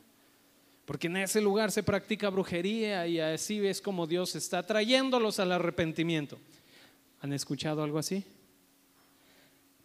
Porque 0.85 1.07
en 1.07 1.17
ese 1.17 1.41
lugar 1.41 1.71
se 1.71 1.81
practica 1.81 2.29
brujería 2.29 3.07
y 3.07 3.19
así 3.19 3.65
es 3.65 3.81
como 3.81 4.05
Dios 4.05 4.35
está 4.35 4.63
trayéndolos 4.63 5.39
al 5.39 5.51
arrepentimiento. 5.51 6.37
¿Han 7.21 7.33
escuchado 7.33 7.83
algo 7.83 7.97
así? 7.97 8.23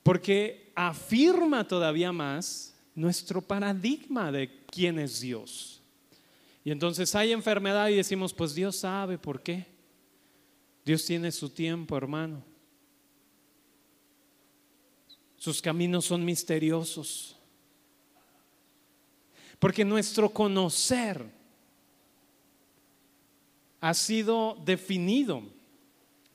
Porque 0.02 0.72
afirma 0.74 1.66
todavía 1.66 2.12
más 2.12 2.74
nuestro 2.94 3.40
paradigma 3.40 4.32
de 4.32 4.50
quién 4.70 4.98
es 4.98 5.20
Dios. 5.20 5.80
Y 6.64 6.70
entonces 6.70 7.14
hay 7.14 7.32
enfermedad 7.32 7.88
y 7.88 7.96
decimos, 7.96 8.34
pues 8.34 8.54
Dios 8.54 8.76
sabe 8.76 9.16
por 9.16 9.40
qué. 9.40 9.77
Dios 10.88 11.04
tiene 11.04 11.30
su 11.30 11.50
tiempo, 11.50 11.98
hermano. 11.98 12.42
Sus 15.36 15.60
caminos 15.60 16.06
son 16.06 16.24
misteriosos. 16.24 17.36
Porque 19.58 19.84
nuestro 19.84 20.30
conocer 20.30 21.30
ha 23.82 23.92
sido 23.92 24.56
definido 24.64 25.42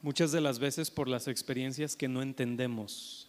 muchas 0.04 0.32
de 0.32 0.42
las 0.42 0.60
veces 0.60 0.92
por 0.92 1.08
las 1.08 1.28
experiencias 1.28 1.96
que 1.96 2.08
no 2.08 2.22
entendemos, 2.22 3.28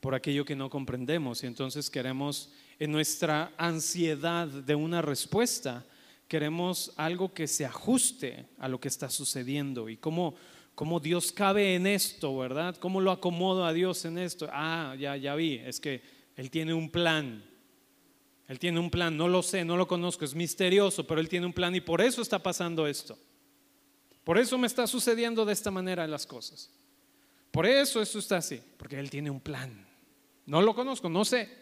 por 0.00 0.16
aquello 0.16 0.44
que 0.44 0.56
no 0.56 0.70
comprendemos. 0.70 1.44
Y 1.44 1.46
entonces 1.46 1.88
queremos, 1.88 2.50
en 2.80 2.90
nuestra 2.90 3.54
ansiedad 3.56 4.48
de 4.48 4.74
una 4.74 5.02
respuesta, 5.02 5.86
queremos 6.32 6.94
algo 6.96 7.34
que 7.34 7.46
se 7.46 7.66
ajuste 7.66 8.46
a 8.58 8.66
lo 8.66 8.80
que 8.80 8.88
está 8.88 9.10
sucediendo 9.10 9.90
y 9.90 9.98
cómo 9.98 10.34
cómo 10.74 10.98
Dios 10.98 11.30
cabe 11.30 11.74
en 11.74 11.86
esto, 11.86 12.34
¿verdad? 12.38 12.74
¿Cómo 12.76 13.02
lo 13.02 13.10
acomodo 13.10 13.66
a 13.66 13.74
Dios 13.74 14.06
en 14.06 14.16
esto? 14.16 14.48
Ah, 14.50 14.96
ya, 14.98 15.14
ya 15.18 15.34
vi, 15.34 15.56
es 15.56 15.78
que 15.78 16.00
Él 16.34 16.50
tiene 16.50 16.72
un 16.72 16.88
plan. 16.88 17.44
Él 18.48 18.58
tiene 18.58 18.80
un 18.80 18.88
plan, 18.88 19.14
no 19.14 19.28
lo 19.28 19.42
sé, 19.42 19.62
no 19.62 19.76
lo 19.76 19.86
conozco, 19.86 20.24
es 20.24 20.34
misterioso, 20.34 21.06
pero 21.06 21.20
Él 21.20 21.28
tiene 21.28 21.44
un 21.44 21.52
plan 21.52 21.74
y 21.74 21.82
por 21.82 22.00
eso 22.00 22.22
está 22.22 22.38
pasando 22.38 22.86
esto. 22.86 23.18
Por 24.24 24.38
eso 24.38 24.56
me 24.56 24.66
está 24.66 24.86
sucediendo 24.86 25.44
de 25.44 25.52
esta 25.52 25.70
manera 25.70 26.06
las 26.06 26.26
cosas. 26.26 26.70
Por 27.50 27.66
eso 27.66 28.00
esto 28.00 28.18
está 28.18 28.38
así, 28.38 28.58
porque 28.78 28.98
Él 28.98 29.10
tiene 29.10 29.28
un 29.28 29.40
plan. 29.42 29.86
No 30.46 30.62
lo 30.62 30.74
conozco, 30.74 31.10
no 31.10 31.26
sé. 31.26 31.61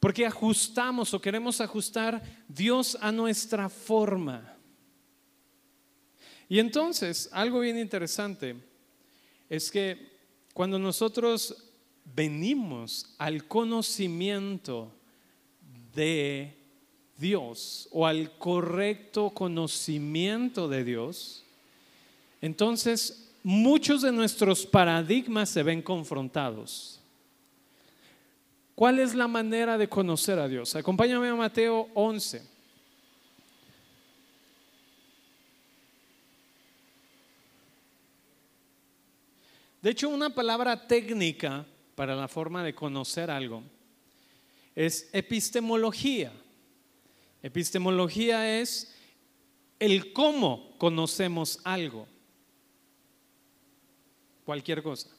Porque 0.00 0.26
ajustamos 0.26 1.14
o 1.14 1.20
queremos 1.20 1.60
ajustar 1.60 2.22
Dios 2.48 2.96
a 3.00 3.12
nuestra 3.12 3.68
forma. 3.68 4.56
Y 6.48 6.58
entonces, 6.58 7.28
algo 7.32 7.60
bien 7.60 7.78
interesante 7.78 8.56
es 9.48 9.70
que 9.70 10.10
cuando 10.52 10.78
nosotros 10.78 11.54
venimos 12.04 13.14
al 13.18 13.46
conocimiento 13.46 14.92
de 15.94 16.56
Dios 17.18 17.88
o 17.92 18.06
al 18.06 18.36
correcto 18.38 19.30
conocimiento 19.30 20.66
de 20.68 20.84
Dios, 20.84 21.44
entonces 22.40 23.30
muchos 23.42 24.02
de 24.02 24.12
nuestros 24.12 24.66
paradigmas 24.66 25.50
se 25.50 25.62
ven 25.62 25.82
confrontados. 25.82 26.99
¿Cuál 28.80 28.98
es 28.98 29.14
la 29.14 29.28
manera 29.28 29.76
de 29.76 29.90
conocer 29.90 30.38
a 30.38 30.48
Dios? 30.48 30.74
Acompáñame 30.74 31.28
a 31.28 31.34
Mateo 31.34 31.90
11. 31.92 32.42
De 39.82 39.90
hecho, 39.90 40.08
una 40.08 40.34
palabra 40.34 40.88
técnica 40.88 41.66
para 41.94 42.16
la 42.16 42.26
forma 42.26 42.64
de 42.64 42.74
conocer 42.74 43.30
algo 43.30 43.62
es 44.74 45.10
epistemología. 45.12 46.32
Epistemología 47.42 48.60
es 48.62 48.96
el 49.78 50.14
cómo 50.14 50.74
conocemos 50.78 51.60
algo. 51.64 52.08
Cualquier 54.46 54.82
cosa. 54.82 55.10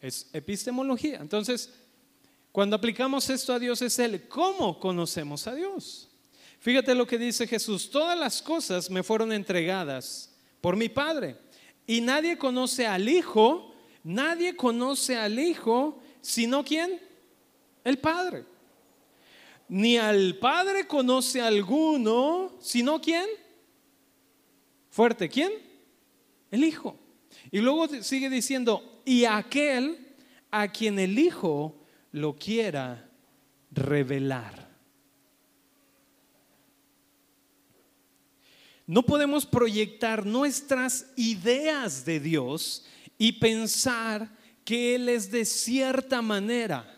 Es 0.00 0.30
epistemología. 0.32 1.18
Entonces, 1.18 1.70
cuando 2.52 2.76
aplicamos 2.76 3.28
esto 3.30 3.52
a 3.52 3.58
Dios 3.58 3.82
es 3.82 3.98
el 3.98 4.28
cómo 4.28 4.78
conocemos 4.78 5.46
a 5.46 5.54
Dios. 5.54 6.08
Fíjate 6.60 6.94
lo 6.94 7.06
que 7.06 7.18
dice 7.18 7.46
Jesús. 7.46 7.90
Todas 7.90 8.16
las 8.16 8.40
cosas 8.40 8.88
me 8.90 9.02
fueron 9.02 9.32
entregadas 9.32 10.32
por 10.60 10.76
mi 10.76 10.88
Padre. 10.88 11.36
Y 11.86 12.00
nadie 12.00 12.38
conoce 12.38 12.86
al 12.86 13.08
Hijo 13.08 13.72
Nadie 14.04 14.56
conoce 14.56 15.16
al 15.16 15.38
Hijo 15.38 16.00
sino 16.20 16.64
quién? 16.64 17.00
El 17.84 17.98
Padre. 17.98 18.44
Ni 19.68 19.96
al 19.96 20.36
Padre 20.38 20.86
conoce 20.86 21.40
alguno 21.40 22.52
sino 22.60 23.00
quién? 23.00 23.26
Fuerte, 24.90 25.28
¿quién? 25.28 25.52
El 26.50 26.64
Hijo. 26.64 26.96
Y 27.50 27.60
luego 27.60 27.88
sigue 28.02 28.28
diciendo, 28.28 29.00
y 29.04 29.24
aquel 29.24 30.14
a 30.50 30.68
quien 30.68 30.98
el 30.98 31.18
Hijo 31.18 31.74
lo 32.12 32.36
quiera 32.36 33.10
revelar. 33.70 34.70
No 38.86 39.02
podemos 39.02 39.46
proyectar 39.46 40.26
nuestras 40.26 41.10
ideas 41.16 42.04
de 42.04 42.20
Dios 42.20 42.84
y 43.16 43.32
pensar 43.32 44.28
que 44.64 44.94
Él 44.94 45.08
es 45.08 45.30
de 45.30 45.44
cierta 45.44 46.20
manera. 46.20 46.88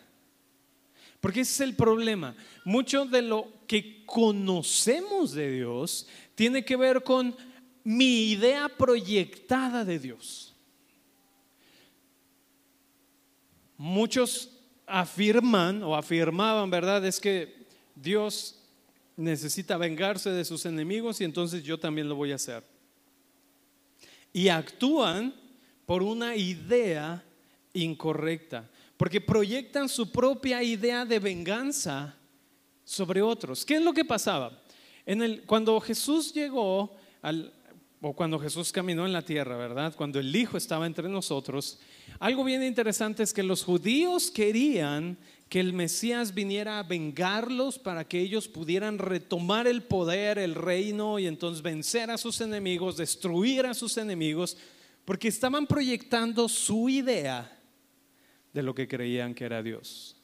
Porque 1.21 1.41
ese 1.41 1.53
es 1.53 1.61
el 1.69 1.77
problema. 1.77 2.35
Mucho 2.65 3.05
de 3.07 3.23
lo 3.23 3.53
que 3.67 4.05
conocemos 4.05 5.33
de 5.33 5.53
Dios 5.53 6.07
tiene 6.35 6.65
que 6.65 6.77
ver 6.77 7.03
con 7.03 7.37
mi 7.85 8.31
idea 8.31 8.69
proyectada 8.69 9.85
de 9.85 9.99
Dios. 9.99 10.55
Muchos 13.77 14.54
afirman 14.87 15.83
o 15.83 15.97
afirmaban, 15.97 16.71
¿verdad? 16.71 17.05
Es 17.05 17.21
que 17.21 17.67
Dios 17.95 18.59
necesita 19.17 19.77
vengarse 19.77 20.31
de 20.31 20.45
sus 20.45 20.67
enemigos 20.67 21.21
y 21.21 21.25
entonces 21.25 21.63
yo 21.63 21.79
también 21.79 22.09
lo 22.09 22.17
voy 22.17 22.33
a 22.33 22.37
hacer. 22.37 22.65
Y 24.33 24.49
actúan 24.49 25.35
por 25.87 26.03
una 26.03 26.35
idea 26.35 27.23
incorrecta, 27.73 28.69
porque 28.97 29.21
proyectan 29.21 29.89
su 29.89 30.11
propia 30.11 30.63
idea 30.63 31.05
de 31.05 31.19
venganza 31.19 32.17
sobre 32.85 33.23
otros. 33.23 33.65
¿Qué 33.65 33.77
es 33.77 33.83
lo 33.83 33.93
que 33.93 34.05
pasaba? 34.05 34.61
En 35.07 35.23
el, 35.23 35.43
cuando 35.43 35.81
Jesús 35.81 36.33
llegó 36.33 36.97
al, 37.23 37.53
o 38.01 38.13
cuando 38.13 38.39
Jesús 38.39 38.73
caminó 38.73 39.07
en 39.07 39.13
la 39.13 39.23
tierra, 39.23 39.57
¿verdad? 39.57 39.95
Cuando 39.97 40.19
el 40.19 40.35
Hijo 40.35 40.57
estaba 40.57 40.87
entre 40.87 41.09
nosotros, 41.09 41.79
algo 42.19 42.45
bien 42.45 42.63
interesante 42.63 43.23
es 43.23 43.33
que 43.33 43.43
los 43.43 43.65
judíos 43.65 44.31
querían 44.31 45.19
que 45.49 45.61
el 45.61 45.73
Mesías 45.73 46.35
viniera 46.35 46.79
a 46.79 46.83
vengarlos 46.83 47.79
para 47.79 48.09
que 48.09 48.21
ellos 48.21 48.49
pudieran 48.49 48.99
retomar 48.99 49.67
el 49.67 49.83
poder, 49.83 50.39
el 50.39 50.55
reino 50.55 51.19
y 51.19 51.27
entonces 51.27 51.63
vencer 51.63 52.11
a 52.11 52.19
sus 52.19 52.41
enemigos, 52.41 52.97
destruir 52.97 53.67
a 53.67 53.75
sus 53.75 53.97
enemigos, 53.97 54.57
porque 55.05 55.29
estaban 55.29 55.67
proyectando 55.67 56.49
su 56.49 56.89
idea 56.89 57.57
de 58.53 58.63
lo 58.63 58.75
que 58.75 58.89
creían 58.89 59.35
que 59.35 59.45
era 59.45 59.63
Dios. 59.63 60.17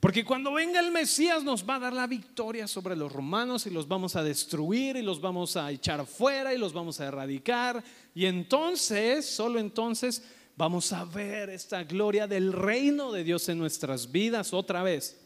Porque 0.00 0.24
cuando 0.24 0.52
venga 0.52 0.80
el 0.80 0.90
Mesías 0.90 1.44
nos 1.44 1.68
va 1.68 1.76
a 1.76 1.80
dar 1.80 1.92
la 1.92 2.06
victoria 2.06 2.66
sobre 2.66 2.94
los 2.94 3.12
romanos 3.12 3.66
y 3.66 3.70
los 3.70 3.88
vamos 3.88 4.16
a 4.16 4.22
destruir 4.22 4.96
y 4.96 5.02
los 5.02 5.20
vamos 5.20 5.56
a 5.56 5.70
echar 5.70 6.04
fuera 6.06 6.52
y 6.52 6.58
los 6.58 6.72
vamos 6.72 7.00
a 7.00 7.06
erradicar. 7.06 7.82
Y 8.14 8.26
entonces, 8.26 9.24
solo 9.24 9.58
entonces, 9.58 10.22
vamos 10.56 10.92
a 10.92 11.04
ver 11.04 11.50
esta 11.50 11.84
gloria 11.84 12.26
del 12.26 12.52
reino 12.52 13.12
de 13.12 13.24
Dios 13.24 13.48
en 13.48 13.58
nuestras 13.58 14.10
vidas 14.10 14.52
otra 14.52 14.82
vez. 14.82 15.20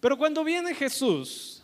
Pero 0.00 0.18
cuando 0.18 0.44
viene 0.44 0.74
Jesús, 0.74 1.62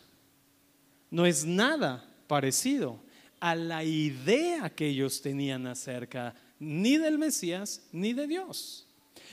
no 1.11 1.27
es 1.27 1.45
nada 1.45 2.09
parecido 2.27 3.01
a 3.41 3.55
la 3.55 3.83
idea 3.85 4.71
que 4.71 4.89
ellos 4.89 5.21
tenían 5.21 5.67
acerca 5.67 6.35
ni 6.59 6.99
del 6.99 7.19
Mesías 7.19 7.83
ni 7.93 8.13
de 8.13 8.27
Dios. 8.27 8.87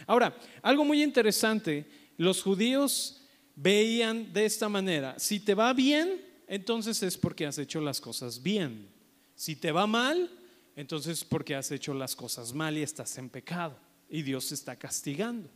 Ahora, 0.05 0.36
algo 0.62 0.86
muy 0.86 1.03
interesante, 1.03 1.86
los 2.17 2.41
judíos 2.41 3.21
veían 3.55 4.31
de 4.33 4.45
esta 4.45 4.69
manera, 4.69 5.15
si 5.17 5.39
te 5.39 5.53
va 5.53 5.74
bien, 5.74 6.21
entonces 6.47 7.01
es 7.03 7.17
porque 7.17 7.45
has 7.45 7.57
hecho 7.57 7.81
las 7.81 8.00
cosas 8.00 8.41
bien. 8.41 8.88
Si 9.36 9.55
te 9.55 9.71
va 9.71 9.86
mal, 9.86 10.29
entonces 10.77 11.17
es 11.17 11.25
porque 11.25 11.55
has 11.55 11.72
hecho 11.72 11.93
las 11.96 12.15
cosas 12.15 12.53
mal 12.53 12.77
y 12.77 12.84
estás 12.84 13.17
en 13.17 13.29
pecado 13.29 13.75
y 14.10 14.22
Dios 14.22 14.51
está 14.51 14.75
castigando. 14.75 15.50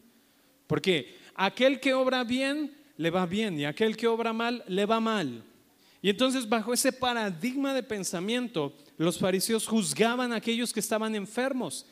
Porque 0.66 1.16
aquel 1.36 1.80
que 1.80 1.94
obra 1.94 2.24
bien, 2.24 2.76
le 2.98 3.12
va 3.12 3.28
bien 3.28 3.60
y 3.60 3.66
aquel 3.66 3.96
que 3.96 4.08
obra 4.08 4.34
mal, 4.34 4.64
le 4.68 4.86
va 4.88 5.00
mal. 5.00 5.44
Y 6.02 6.10
entonces 6.10 6.50
bajo 6.50 6.74
ese 6.74 6.92
paradigma 6.92 7.72
de 7.76 7.84
pensamiento, 7.84 8.76
los 8.98 9.20
fariseos 9.20 9.68
juzgaban 9.68 10.34
a 10.34 10.38
aquellos 10.38 10.74
que 10.74 10.80
estaban 10.80 11.14
enfermos. 11.14 11.86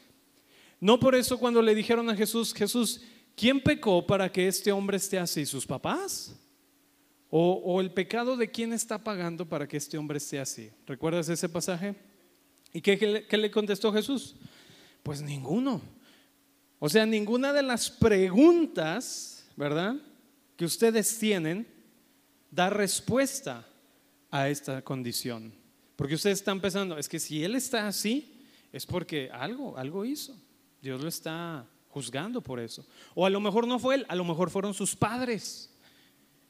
No 0.79 0.99
por 0.99 1.13
eso 1.13 1.37
cuando 1.37 1.61
le 1.61 1.75
dijeron 1.75 2.09
a 2.09 2.15
Jesús, 2.15 2.51
Jesús, 2.51 3.01
¿quién 3.35 3.61
pecó 3.61 4.07
para 4.07 4.31
que 4.31 4.47
este 4.47 4.71
hombre 4.71 4.97
esté 4.97 5.19
así? 5.19 5.45
¿Sus 5.45 5.67
papás? 5.67 6.35
¿O, 7.29 7.79
el 7.79 7.91
pecado 7.91 8.35
de 8.35 8.49
quién 8.49 8.73
está 8.73 8.97
pagando 8.97 9.47
para 9.47 9.67
que 9.67 9.77
este 9.77 9.99
hombre 9.99 10.17
esté 10.17 10.39
así? 10.39 10.71
¿Recuerdas 10.87 11.29
ese 11.29 11.47
pasaje? 11.47 12.08
¿Y 12.73 12.81
qué, 12.81 13.25
qué 13.27 13.37
le 13.37 13.51
contestó 13.51 13.91
Jesús? 13.91 14.35
Pues 15.03 15.21
ninguno. 15.21 15.81
O 16.79 16.87
sea, 16.87 17.05
ninguna 17.05 17.51
de 17.51 17.63
las 17.63 17.89
preguntas, 17.89 19.45
¿verdad? 19.55 19.95
Que 20.55 20.65
ustedes 20.65 21.17
tienen 21.19 21.67
da 22.51 22.69
respuesta 22.69 23.65
a 24.31 24.49
esta 24.49 24.81
condición. 24.81 25.53
Porque 25.95 26.15
ustedes 26.15 26.39
están 26.39 26.61
pensando, 26.61 26.97
es 26.97 27.09
que 27.09 27.19
si 27.19 27.43
él 27.43 27.55
está 27.55 27.87
así, 27.87 28.45
es 28.71 28.85
porque 28.85 29.29
algo, 29.31 29.77
algo 29.77 30.05
hizo. 30.05 30.35
Dios 30.81 31.01
lo 31.01 31.09
está 31.09 31.67
juzgando 31.89 32.41
por 32.41 32.59
eso. 32.59 32.85
O 33.15 33.25
a 33.25 33.29
lo 33.29 33.41
mejor 33.41 33.67
no 33.67 33.79
fue 33.79 33.95
él, 33.95 34.05
a 34.07 34.15
lo 34.15 34.23
mejor 34.23 34.49
fueron 34.49 34.73
sus 34.73 34.95
padres. 34.95 35.75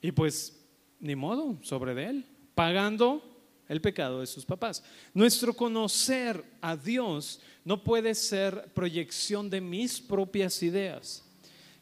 Y 0.02 0.12
pues, 0.12 0.56
ni 1.00 1.16
modo, 1.16 1.58
sobre 1.64 1.96
de 1.96 2.06
él, 2.06 2.26
pagando 2.54 3.29
el 3.70 3.80
pecado 3.80 4.20
de 4.20 4.28
sus 4.28 4.46
papás. 4.46 4.84
Nuestro 5.14 5.54
conocer 5.54 6.44
a 6.60 6.76
Dios 6.76 7.40
no 7.64 7.84
puede 7.84 8.16
ser 8.16 8.74
proyección 8.74 9.50
de 9.50 9.62
mis 9.62 10.02
propias 10.02 10.62
ideas. 10.64 11.24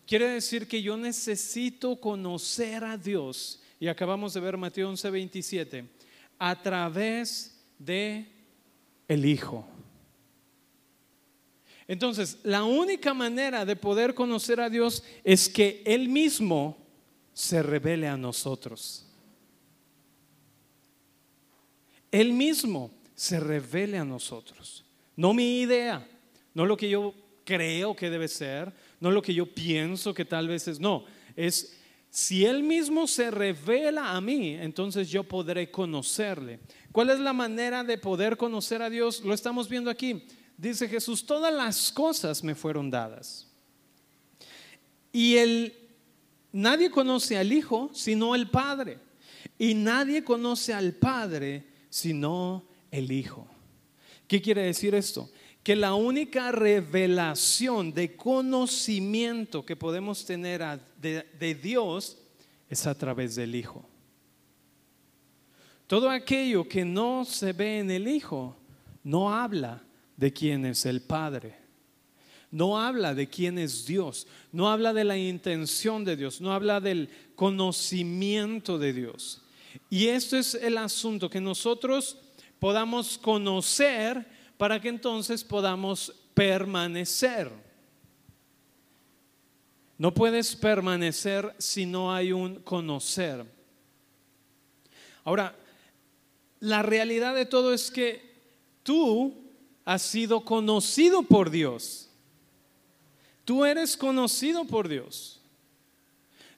Quiere 0.06 0.28
decir 0.28 0.68
que 0.68 0.82
yo 0.82 0.96
necesito 0.98 2.00
conocer 2.00 2.84
a 2.84 2.98
Dios, 2.98 3.62
y 3.80 3.88
acabamos 3.88 4.34
de 4.34 4.42
ver 4.42 4.58
Mateo 4.58 4.90
11, 4.90 5.10
27, 5.10 5.90
a 6.38 6.62
través 6.62 7.60
de 7.80 8.28
el 9.08 9.26
Hijo. 9.26 9.66
Entonces, 11.88 12.38
la 12.44 12.66
única 12.66 13.14
manera 13.14 13.64
de 13.64 13.78
poder 13.78 14.14
conocer 14.14 14.60
a 14.60 14.70
Dios 14.70 15.04
es 15.24 15.48
que 15.48 15.82
Él 15.86 16.10
mismo 16.10 16.78
se 17.34 17.64
revele 17.64 18.08
a 18.08 18.18
nosotros. 18.18 19.07
Él 22.22 22.34
mismo 22.34 22.92
se 23.16 23.40
revele 23.40 23.98
a 23.98 24.06
nosotros. 24.06 24.86
No 25.16 25.34
mi 25.34 25.62
idea, 25.62 26.08
no 26.54 26.66
lo 26.66 26.78
que 26.78 26.90
yo 26.90 27.14
creo 27.44 27.96
que 27.96 28.10
debe 28.10 28.28
ser, 28.28 28.74
no 29.00 29.12
lo 29.12 29.22
que 29.22 29.34
yo 29.34 29.46
pienso 29.46 30.14
que 30.14 30.26
tal 30.26 30.48
vez 30.48 30.68
es, 30.68 30.80
no, 30.80 31.06
es 31.36 31.78
si 32.10 32.46
Él 32.46 32.64
mismo 32.64 33.08
se 33.08 33.32
revela 33.32 34.12
a 34.12 34.22
mí, 34.22 34.54
entonces 34.54 35.10
yo 35.10 35.24
podré 35.24 35.72
conocerle. 35.72 36.60
¿Cuál 36.92 37.10
es 37.10 37.20
la 37.20 37.34
manera 37.34 37.84
de 37.84 37.98
poder 37.98 38.38
conocer 38.38 38.82
a 38.82 38.90
Dios? 38.90 39.22
Lo 39.22 39.34
estamos 39.34 39.70
viendo 39.70 39.90
aquí 39.90 40.24
dice 40.58 40.90
Jesús, 40.90 41.26
todas 41.26 41.54
las 41.54 41.92
cosas 41.92 42.44
me 42.44 42.56
fueron 42.56 42.90
dadas. 42.90 43.48
Y 45.14 45.38
el, 45.38 45.74
nadie 46.52 46.90
conoce 46.90 47.38
al 47.38 47.54
Hijo 47.54 47.90
sino 47.94 48.36
el 48.36 48.50
Padre. 48.50 49.00
Y 49.58 49.74
nadie 49.76 50.24
conoce 50.24 50.74
al 50.74 50.94
Padre 50.94 51.66
sino 51.98 52.64
el 52.92 53.12
Hijo. 53.12 53.48
¿Qué 54.28 54.40
quiere 54.40 54.62
decir 54.62 54.94
esto? 54.94 55.32
Que 55.64 55.76
la 55.76 55.96
única 55.96 56.52
revelación 56.52 57.92
de 57.92 58.16
conocimiento 58.16 59.66
que 59.66 59.76
podemos 59.76 60.24
tener 60.24 60.62
de, 61.02 61.26
de 61.40 61.56
Dios 61.56 62.20
es 62.70 62.86
a 62.86 62.96
través 62.96 63.36
del 63.36 63.56
Hijo. 63.56 63.84
Todo 65.88 66.12
aquello 66.12 66.68
que 66.70 66.86
no 66.86 67.26
se 67.26 67.52
ve 67.52 67.80
en 67.80 67.90
el 67.90 68.08
Hijo 68.08 68.56
no 69.04 69.34
habla 69.34 69.82
de 70.16 70.32
quién 70.32 70.68
es 70.68 70.86
el 70.86 71.02
Padre. 71.02 71.56
No 72.52 72.80
habla 72.80 73.16
de 73.16 73.28
quién 73.28 73.58
es 73.58 73.88
Dios, 73.88 74.28
no 74.52 74.70
habla 74.70 74.94
de 74.94 75.04
la 75.04 75.18
intención 75.18 76.06
de 76.06 76.16
Dios, 76.16 76.42
no 76.42 76.54
habla 76.54 76.80
del 76.80 77.10
conocimiento 77.36 78.78
de 78.78 78.94
Dios. 78.94 79.42
Y 79.90 80.08
esto 80.08 80.38
es 80.38 80.54
el 80.56 80.78
asunto, 80.78 81.30
que 81.30 81.42
nosotros 81.42 82.18
podamos 82.60 83.18
conocer 83.18 84.26
para 84.58 84.80
que 84.82 84.90
entonces 84.90 85.44
podamos 85.44 86.14
permanecer. 86.34 87.52
No 89.98 90.14
puedes 90.14 90.56
permanecer 90.56 91.56
si 91.58 91.86
no 91.86 92.14
hay 92.14 92.32
un 92.32 92.56
conocer. 92.62 93.46
Ahora, 95.24 95.56
la 96.60 96.82
realidad 96.82 97.36
de 97.36 97.46
todo 97.46 97.74
es 97.74 97.90
que 97.92 98.36
tú 98.84 99.34
has 99.86 100.02
sido 100.02 100.42
conocido 100.42 101.24
por 101.24 101.50
Dios. 101.50 102.10
Tú 103.46 103.66
eres 103.66 103.98
conocido 103.98 104.66
por 104.66 104.88
Dios. 104.88 105.40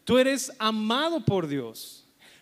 Tú 0.04 0.18
eres 0.18 0.52
amado 0.58 1.24
por 1.24 1.48
Dios. 1.48 1.99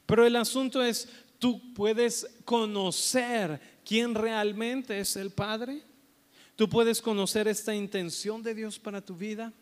Pero 0.07 0.25
el 0.25 0.35
asunto 0.37 0.81
es, 0.81 1.07
tú 1.37 1.73
puedes 1.75 2.27
conocer 2.45 3.61
quién 3.85 4.15
realmente 4.15 4.99
es 4.99 5.15
el 5.17 5.29
Padre. 5.29 5.83
Tú 6.55 6.67
puedes 6.67 7.01
conocer 7.01 7.47
esta 7.47 7.75
intención 7.75 8.41
de 8.41 8.55
Dios 8.55 8.79
para 8.79 9.05
tu 9.05 9.15
vida. 9.15 9.53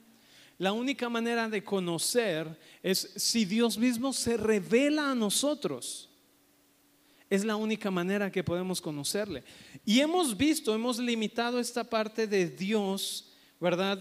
La 0.58 0.72
única 0.72 1.10
manera 1.10 1.50
de 1.50 1.64
conocer 1.64 2.58
es 2.82 3.12
si 3.18 3.44
Dios 3.44 3.78
mismo 3.78 4.14
se 4.14 4.38
revela 4.38 5.12
a 5.12 5.16
nosotros. 5.16 6.10
Es 7.30 7.44
la 7.44 7.56
única 7.56 7.90
manera 7.92 8.32
que 8.32 8.44
podemos 8.44 8.80
conocerle. 8.80 9.44
Y 9.84 10.00
hemos 10.00 10.38
visto, 10.38 10.74
hemos 10.74 11.00
limitado 11.00 11.60
esta 11.60 11.84
parte 11.84 12.28
de 12.28 12.48
Dios, 12.48 13.34
¿verdad? 13.60 14.00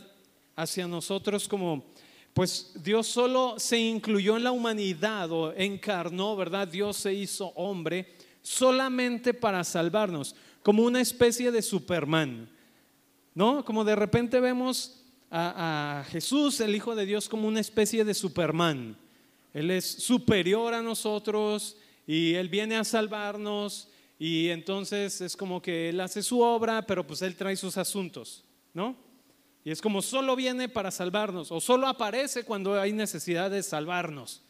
Hacia 0.54 0.86
nosotros 0.86 1.48
como, 1.48 1.86
pues 2.34 2.72
Dios 2.82 3.06
solo 3.06 3.54
se 3.58 3.78
incluyó 3.78 4.36
en 4.36 4.44
la 4.44 4.52
humanidad 4.52 5.30
o 5.32 5.54
encarnó, 5.54 6.36
¿verdad? 6.36 6.68
Dios 6.68 6.96
se 6.98 7.14
hizo 7.14 7.46
hombre 7.54 8.14
solamente 8.42 9.32
para 9.32 9.64
salvarnos, 9.64 10.36
como 10.62 10.82
una 10.82 11.00
especie 11.00 11.50
de 11.50 11.62
Superman, 11.62 12.50
¿no? 13.34 13.64
Como 13.64 13.84
de 13.84 13.96
repente 13.96 14.40
vemos 14.40 15.00
a, 15.30 16.04
Jesús, 16.10 16.60
el 16.60 16.74
Hijo 16.74 16.94
de 16.94 17.06
Dios, 17.06 17.28
como 17.28 17.48
una 17.48 17.60
especie 17.60 18.04
de 18.04 18.14
Superman. 18.14 18.96
Él 19.52 19.70
es 19.70 19.84
superior 19.84 20.74
a 20.74 20.82
nosotros, 20.82 21.76
y 22.06 22.34
Él 22.34 22.48
viene 22.48 22.76
a 22.76 22.84
salvarnos 22.84 23.88
y 24.18 24.48
entonces 24.48 25.20
es 25.20 25.36
como 25.36 25.60
que 25.60 25.88
Él 25.88 26.00
hace 26.00 26.22
su 26.22 26.40
obra, 26.40 26.86
pero 26.86 27.06
pues 27.06 27.22
Él 27.22 27.36
trae 27.36 27.56
sus 27.56 27.76
asuntos, 27.76 28.44
¿no? 28.72 28.96
Y 29.64 29.70
es 29.70 29.80
como 29.80 30.02
solo 30.02 30.36
viene 30.36 30.68
para 30.68 30.90
salvarnos 30.90 31.50
o 31.50 31.60
solo 31.60 31.86
aparece 31.86 32.44
cuando 32.44 32.78
hay 32.78 32.92
necesidad 32.92 33.50
de 33.50 33.62
salvarnos, 33.62 34.42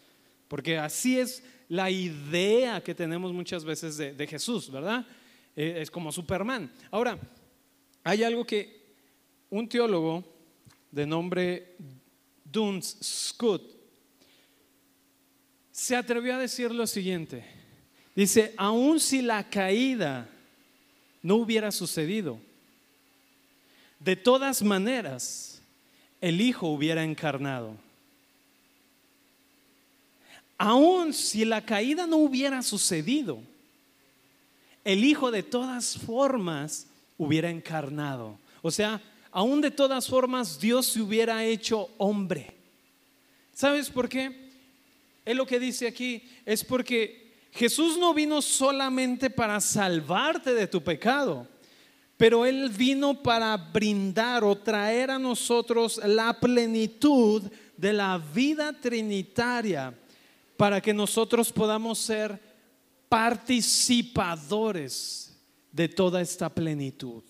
porque 0.48 0.76
así 0.76 1.18
es 1.18 1.44
la 1.68 1.90
idea 1.90 2.82
que 2.82 2.94
tenemos 2.94 3.32
muchas 3.32 3.64
veces 3.64 3.96
de, 3.96 4.26
Jesús, 4.26 4.70
¿verdad? 4.70 5.06
Eh, 5.54 5.78
es 5.80 5.90
como 5.90 6.10
Superman. 6.10 6.70
Ahora, 6.90 7.18
hay 8.02 8.24
algo 8.24 8.44
que 8.44 8.84
un 9.50 9.68
teólogo 9.68 10.24
de 10.90 11.06
nombre 11.06 11.76
Duns 12.44 12.98
Scott 13.02 13.62
se 15.70 15.96
atrevió 15.96 16.34
a 16.34 16.38
decir 16.38 16.70
lo 16.72 16.86
siguiente. 16.86 17.44
Dice, 18.14 18.54
aun 18.56 19.00
si 19.00 19.22
la 19.22 19.48
caída 19.48 20.28
no 21.22 21.36
hubiera 21.36 21.72
sucedido, 21.72 22.38
de 23.98 24.16
todas 24.16 24.62
maneras, 24.62 25.60
el 26.20 26.40
Hijo 26.40 26.68
hubiera 26.68 27.02
encarnado. 27.02 27.76
Aun 30.56 31.12
si 31.12 31.44
la 31.44 31.64
caída 31.64 32.06
no 32.06 32.16
hubiera 32.18 32.62
sucedido, 32.62 33.40
el 34.84 35.04
Hijo 35.04 35.30
de 35.30 35.42
todas 35.42 35.98
formas 35.98 36.86
hubiera 37.18 37.50
encarnado. 37.50 38.38
O 38.62 38.70
sea, 38.70 39.00
aún 39.30 39.60
de 39.60 39.70
todas 39.70 40.08
formas 40.08 40.60
Dios 40.60 40.86
se 40.86 41.00
hubiera 41.00 41.44
hecho 41.44 41.88
hombre. 41.98 42.52
¿Sabes 43.52 43.90
por 43.90 44.08
qué? 44.08 44.44
es 45.24 45.36
lo 45.36 45.46
que 45.46 45.58
dice 45.58 45.86
aquí, 45.86 46.22
es 46.44 46.62
porque 46.62 47.32
Jesús 47.52 47.96
no 47.96 48.12
vino 48.12 48.42
solamente 48.42 49.30
para 49.30 49.60
salvarte 49.60 50.54
de 50.54 50.66
tu 50.66 50.82
pecado, 50.82 51.48
pero 52.16 52.46
Él 52.46 52.68
vino 52.68 53.20
para 53.22 53.56
brindar 53.56 54.44
o 54.44 54.56
traer 54.56 55.10
a 55.10 55.18
nosotros 55.18 56.00
la 56.04 56.38
plenitud 56.38 57.42
de 57.76 57.92
la 57.92 58.18
vida 58.18 58.72
trinitaria, 58.72 59.92
para 60.56 60.80
que 60.80 60.94
nosotros 60.94 61.52
podamos 61.52 61.98
ser 61.98 62.40
participadores 63.08 65.36
de 65.72 65.88
toda 65.88 66.20
esta 66.20 66.48
plenitud. 66.48 67.24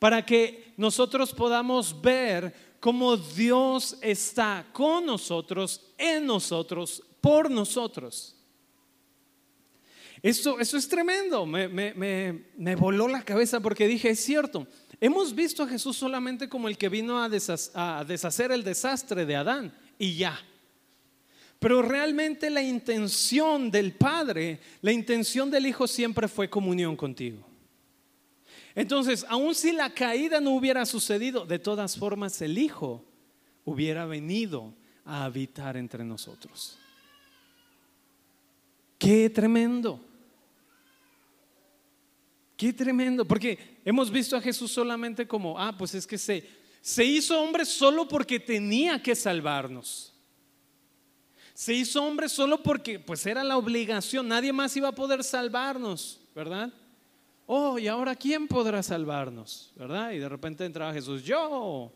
Para 0.00 0.26
que 0.26 0.74
nosotros 0.76 1.32
podamos 1.32 2.02
ver 2.02 2.52
cómo 2.80 3.16
Dios 3.16 3.96
está 4.02 4.66
con 4.72 5.06
nosotros, 5.06 5.80
en 5.96 6.26
nosotros, 6.26 7.00
por 7.20 7.48
nosotros. 7.50 8.34
Eso 10.24 10.58
es 10.58 10.88
tremendo, 10.88 11.44
me, 11.44 11.68
me 11.68 12.76
voló 12.76 13.06
la 13.08 13.22
cabeza 13.22 13.60
porque 13.60 13.86
dije, 13.86 14.10
es 14.10 14.20
cierto, 14.20 14.66
Hemos 15.04 15.34
visto 15.34 15.62
a 15.62 15.68
Jesús 15.68 15.98
solamente 15.98 16.48
como 16.48 16.66
el 16.66 16.78
que 16.78 16.88
vino 16.88 17.22
a, 17.22 17.28
deshacer 17.28 18.52
el 18.52 18.64
desastre 18.64 19.26
de 19.26 19.36
Adán 19.36 19.74
y 19.98 20.16
ya. 20.16 20.38
Pero 21.58 21.82
realmente 21.82 22.48
la 22.48 22.62
intención 22.62 23.70
del 23.70 23.92
Padre, 23.92 24.60
la 24.80 24.92
intención 24.92 25.50
del 25.50 25.66
Hijo 25.66 25.86
siempre 25.86 26.26
fue 26.26 26.48
comunión 26.48 26.96
contigo. 26.96 27.46
Entonces, 28.74 29.26
aun 29.28 29.54
si 29.54 29.72
la 29.72 29.90
caída 29.90 30.40
no 30.40 30.52
hubiera 30.52 30.86
sucedido, 30.86 31.44
de 31.44 31.58
todas 31.58 31.98
formas 31.98 32.40
el 32.40 32.56
Hijo 32.56 33.04
hubiera 33.64 34.06
venido 34.06 34.72
a 35.04 35.24
habitar 35.24 35.76
entre 35.76 36.02
nosotros. 36.02 36.78
Qué 38.98 39.28
tremendo. 39.28 40.00
Qué 42.56 42.72
tremendo, 42.72 43.24
porque 43.24 43.80
hemos 43.84 44.10
visto 44.10 44.36
a 44.36 44.40
Jesús 44.40 44.70
solamente 44.70 45.26
como, 45.26 45.58
ah, 45.58 45.76
pues 45.76 45.94
es 45.94 46.06
que 46.06 46.18
se, 46.18 46.48
se 46.80 47.04
hizo 47.04 47.40
hombre 47.40 47.64
solo 47.64 48.06
porque 48.06 48.38
tenía 48.38 49.02
que 49.02 49.14
salvarnos. 49.14 50.12
Se 51.54 51.72
hizo 51.72 52.02
hombre 52.02 52.28
solo 52.28 52.62
porque 52.62 52.98
pues 52.98 53.26
era 53.26 53.44
la 53.44 53.56
obligación, 53.56 54.28
nadie 54.28 54.52
más 54.52 54.76
iba 54.76 54.88
a 54.88 54.94
poder 54.94 55.22
salvarnos, 55.22 56.20
¿verdad? 56.34 56.72
Oh, 57.46 57.78
y 57.78 57.88
ahora 57.88 58.14
¿quién 58.16 58.48
podrá 58.48 58.82
salvarnos? 58.82 59.72
¿Verdad? 59.76 60.12
Y 60.12 60.18
de 60.18 60.28
repente 60.28 60.64
entraba 60.64 60.92
Jesús, 60.92 61.22
yo. 61.22 61.92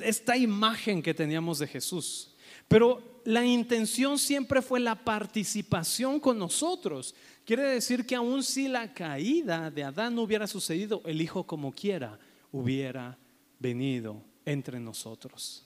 Esta 0.00 0.36
imagen 0.36 1.02
que 1.02 1.12
teníamos 1.12 1.58
de 1.58 1.66
Jesús. 1.66 2.34
Pero 2.66 3.20
la 3.24 3.44
intención 3.44 4.18
siempre 4.18 4.62
fue 4.62 4.80
la 4.80 4.94
participación 4.94 6.20
con 6.20 6.38
nosotros. 6.38 7.14
Quiere 7.48 7.62
decir 7.62 8.04
que 8.04 8.14
aun 8.14 8.42
si 8.42 8.68
la 8.68 8.92
caída 8.92 9.70
de 9.70 9.82
Adán 9.82 10.14
no 10.14 10.20
hubiera 10.20 10.46
sucedido, 10.46 11.00
el 11.06 11.18
Hijo 11.18 11.46
como 11.46 11.72
quiera 11.72 12.18
hubiera 12.52 13.16
venido 13.58 14.22
entre 14.44 14.78
nosotros. 14.78 15.64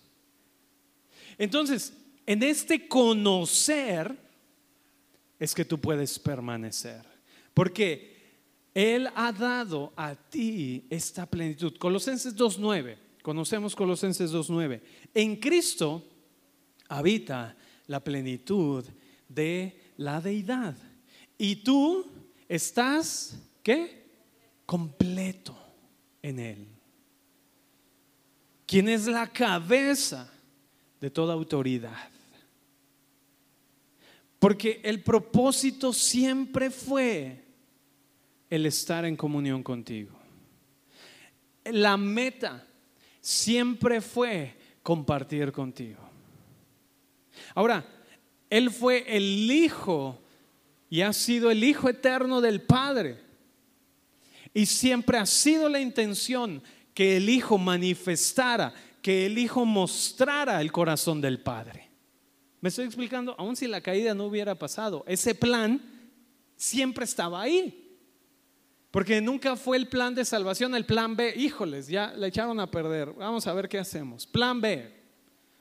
Entonces, 1.36 1.92
en 2.24 2.44
este 2.44 2.86
conocer 2.86 4.16
es 5.40 5.52
que 5.56 5.64
tú 5.64 5.76
puedes 5.80 6.20
permanecer. 6.20 7.02
Porque 7.52 8.30
Él 8.74 9.08
ha 9.16 9.32
dado 9.32 9.92
a 9.96 10.14
ti 10.14 10.86
esta 10.88 11.26
plenitud. 11.26 11.76
Colosenses 11.78 12.36
2.9. 12.36 12.96
Conocemos 13.22 13.74
Colosenses 13.74 14.32
2.9. 14.32 14.80
En 15.14 15.34
Cristo 15.34 16.04
habita 16.88 17.56
la 17.88 17.98
plenitud 17.98 18.84
de 19.28 19.80
la 19.96 20.20
deidad. 20.20 20.76
Y 21.38 21.56
tú 21.56 22.10
estás, 22.48 23.38
¿qué? 23.62 24.06
Completo 24.66 25.56
en 26.22 26.38
Él. 26.38 26.66
Quien 28.66 28.88
es 28.88 29.06
la 29.06 29.26
cabeza 29.26 30.32
de 31.00 31.10
toda 31.10 31.34
autoridad. 31.34 32.08
Porque 34.38 34.80
el 34.82 35.02
propósito 35.02 35.92
siempre 35.92 36.70
fue 36.70 37.44
el 38.48 38.66
estar 38.66 39.04
en 39.04 39.16
comunión 39.16 39.62
contigo. 39.62 40.18
La 41.64 41.96
meta 41.96 42.66
siempre 43.20 44.00
fue 44.00 44.54
compartir 44.82 45.52
contigo. 45.52 46.00
Ahora, 47.54 47.84
Él 48.50 48.70
fue 48.70 49.04
el 49.08 49.50
Hijo 49.50 50.21
y 50.92 51.00
ha 51.00 51.14
sido 51.14 51.50
el 51.50 51.64
Hijo 51.64 51.88
eterno 51.88 52.42
del 52.42 52.60
Padre. 52.60 53.18
Y 54.52 54.66
siempre 54.66 55.16
ha 55.16 55.24
sido 55.24 55.70
la 55.70 55.80
intención 55.80 56.62
que 56.92 57.16
el 57.16 57.30
Hijo 57.30 57.56
manifestara, 57.56 58.74
que 59.00 59.24
el 59.24 59.38
Hijo 59.38 59.64
mostrara 59.64 60.60
el 60.60 60.70
corazón 60.70 61.22
del 61.22 61.40
Padre. 61.40 61.88
¿Me 62.60 62.68
estoy 62.68 62.84
explicando? 62.84 63.34
Aun 63.38 63.56
si 63.56 63.68
la 63.68 63.80
caída 63.80 64.12
no 64.12 64.26
hubiera 64.26 64.54
pasado, 64.54 65.02
ese 65.08 65.34
plan 65.34 65.80
siempre 66.56 67.06
estaba 67.06 67.40
ahí. 67.40 67.96
Porque 68.90 69.22
nunca 69.22 69.56
fue 69.56 69.78
el 69.78 69.88
plan 69.88 70.14
de 70.14 70.26
salvación, 70.26 70.74
el 70.74 70.84
plan 70.84 71.16
B. 71.16 71.32
Híjoles, 71.34 71.88
ya 71.88 72.12
le 72.12 72.26
echaron 72.26 72.60
a 72.60 72.70
perder. 72.70 73.14
Vamos 73.14 73.46
a 73.46 73.54
ver 73.54 73.66
qué 73.66 73.78
hacemos. 73.78 74.26
Plan 74.26 74.60
B. 74.60 74.92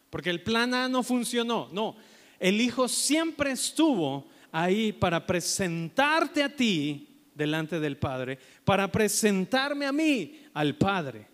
Porque 0.10 0.30
el 0.30 0.44
plan 0.44 0.74
A 0.74 0.90
no 0.90 1.04
funcionó. 1.04 1.70
No, 1.72 1.96
el 2.38 2.60
Hijo 2.60 2.90
siempre 2.90 3.52
estuvo 3.52 4.28
ahí 4.52 4.92
para 4.92 5.26
presentarte 5.26 6.44
a 6.44 6.56
ti 6.56 7.08
delante 7.34 7.80
del 7.80 7.98
Padre, 7.98 8.38
para 8.64 8.92
presentarme 8.92 9.86
a 9.86 9.92
mí 9.92 10.42
al 10.54 10.76
Padre. 10.78 11.28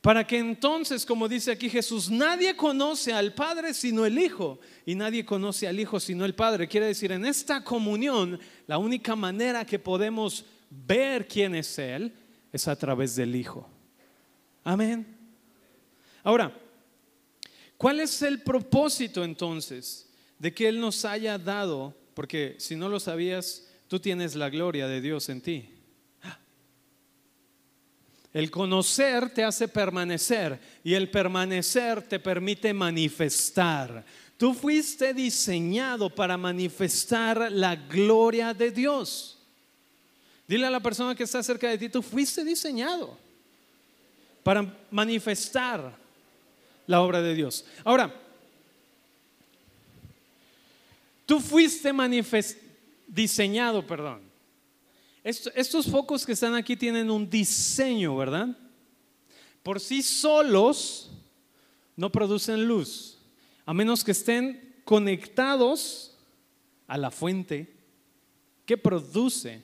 Para 0.00 0.26
que 0.26 0.36
entonces, 0.36 1.06
como 1.06 1.28
dice 1.28 1.52
aquí 1.52 1.70
Jesús, 1.70 2.10
nadie 2.10 2.56
conoce 2.56 3.12
al 3.12 3.34
Padre 3.34 3.72
sino 3.72 4.04
el 4.04 4.18
Hijo 4.18 4.58
y 4.84 4.96
nadie 4.96 5.24
conoce 5.24 5.68
al 5.68 5.78
Hijo 5.78 6.00
sino 6.00 6.24
el 6.24 6.34
Padre. 6.34 6.66
Quiere 6.66 6.86
decir, 6.86 7.12
en 7.12 7.24
esta 7.24 7.62
comunión, 7.62 8.40
la 8.66 8.78
única 8.78 9.14
manera 9.14 9.64
que 9.64 9.78
podemos 9.78 10.44
ver 10.68 11.28
quién 11.28 11.54
es 11.54 11.78
Él 11.78 12.12
es 12.52 12.66
a 12.66 12.74
través 12.74 13.14
del 13.14 13.36
Hijo. 13.36 13.68
Amén. 14.64 15.06
Ahora, 16.24 16.52
¿cuál 17.76 18.00
es 18.00 18.22
el 18.22 18.42
propósito 18.42 19.22
entonces 19.22 20.10
de 20.36 20.52
que 20.52 20.66
Él 20.66 20.80
nos 20.80 21.04
haya 21.04 21.38
dado 21.38 21.94
porque 22.14 22.56
si 22.58 22.76
no 22.76 22.88
lo 22.88 23.00
sabías, 23.00 23.66
tú 23.88 24.00
tienes 24.00 24.34
la 24.34 24.50
gloria 24.50 24.86
de 24.86 25.00
Dios 25.00 25.28
en 25.28 25.40
ti. 25.40 25.68
El 28.32 28.50
conocer 28.50 29.28
te 29.34 29.44
hace 29.44 29.68
permanecer 29.68 30.58
y 30.82 30.94
el 30.94 31.10
permanecer 31.10 32.02
te 32.02 32.18
permite 32.18 32.72
manifestar. 32.72 34.04
Tú 34.38 34.54
fuiste 34.54 35.12
diseñado 35.12 36.08
para 36.08 36.38
manifestar 36.38 37.52
la 37.52 37.76
gloria 37.76 38.54
de 38.54 38.70
Dios. 38.70 39.38
Dile 40.48 40.66
a 40.66 40.70
la 40.70 40.80
persona 40.80 41.14
que 41.14 41.24
está 41.24 41.42
cerca 41.42 41.68
de 41.68 41.78
ti, 41.78 41.88
tú 41.88 42.02
fuiste 42.02 42.44
diseñado 42.44 43.16
para 44.42 44.74
manifestar 44.90 45.94
la 46.86 47.00
obra 47.02 47.20
de 47.22 47.34
Dios. 47.34 47.64
Ahora, 47.84 48.12
Tú 51.32 51.40
fuiste 51.40 51.90
diseñado, 53.06 53.86
perdón. 53.86 54.20
estos 55.24 55.86
focos 55.86 56.26
que 56.26 56.32
están 56.32 56.54
aquí 56.54 56.76
tienen 56.76 57.10
un 57.10 57.30
diseño, 57.30 58.14
¿verdad? 58.14 58.54
Por 59.62 59.80
sí 59.80 60.02
solos 60.02 61.10
no 61.96 62.12
producen 62.12 62.68
luz, 62.68 63.16
a 63.64 63.72
menos 63.72 64.04
que 64.04 64.10
estén 64.10 64.82
conectados 64.84 66.18
a 66.86 66.98
la 66.98 67.10
fuente 67.10 67.78
que 68.66 68.76
produce. 68.76 69.62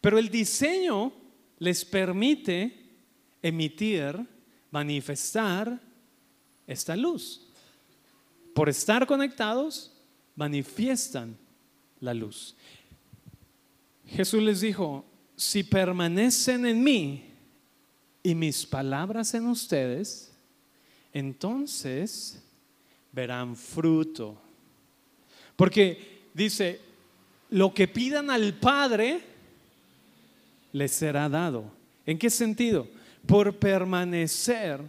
Pero 0.00 0.18
el 0.18 0.30
diseño 0.30 1.12
les 1.58 1.84
permite 1.84 2.96
emitir, 3.42 4.26
manifestar 4.70 5.82
esta 6.66 6.96
luz. 6.96 7.46
Por 8.54 8.70
estar 8.70 9.06
conectados 9.06 9.92
manifiestan 10.36 11.36
la 12.00 12.14
luz. 12.14 12.56
Jesús 14.06 14.42
les 14.42 14.60
dijo, 14.60 15.04
si 15.36 15.62
permanecen 15.62 16.66
en 16.66 16.82
mí 16.82 17.24
y 18.22 18.34
mis 18.34 18.66
palabras 18.66 19.32
en 19.34 19.46
ustedes, 19.46 20.32
entonces 21.12 22.42
verán 23.12 23.56
fruto. 23.56 24.40
Porque 25.56 26.22
dice, 26.34 26.80
lo 27.50 27.72
que 27.74 27.88
pidan 27.88 28.30
al 28.30 28.54
Padre 28.54 29.20
les 30.72 30.92
será 30.92 31.28
dado. 31.28 31.70
¿En 32.06 32.18
qué 32.18 32.30
sentido? 32.30 32.88
Por 33.26 33.56
permanecer 33.58 34.80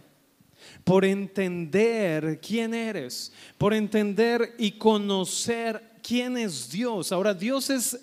por 0.84 1.04
entender 1.04 2.40
quién 2.40 2.74
eres, 2.74 3.32
por 3.58 3.74
entender 3.74 4.54
y 4.58 4.72
conocer 4.72 5.82
quién 6.02 6.36
es 6.36 6.70
Dios. 6.70 7.12
Ahora, 7.12 7.34
Dios 7.34 7.70
es 7.70 7.98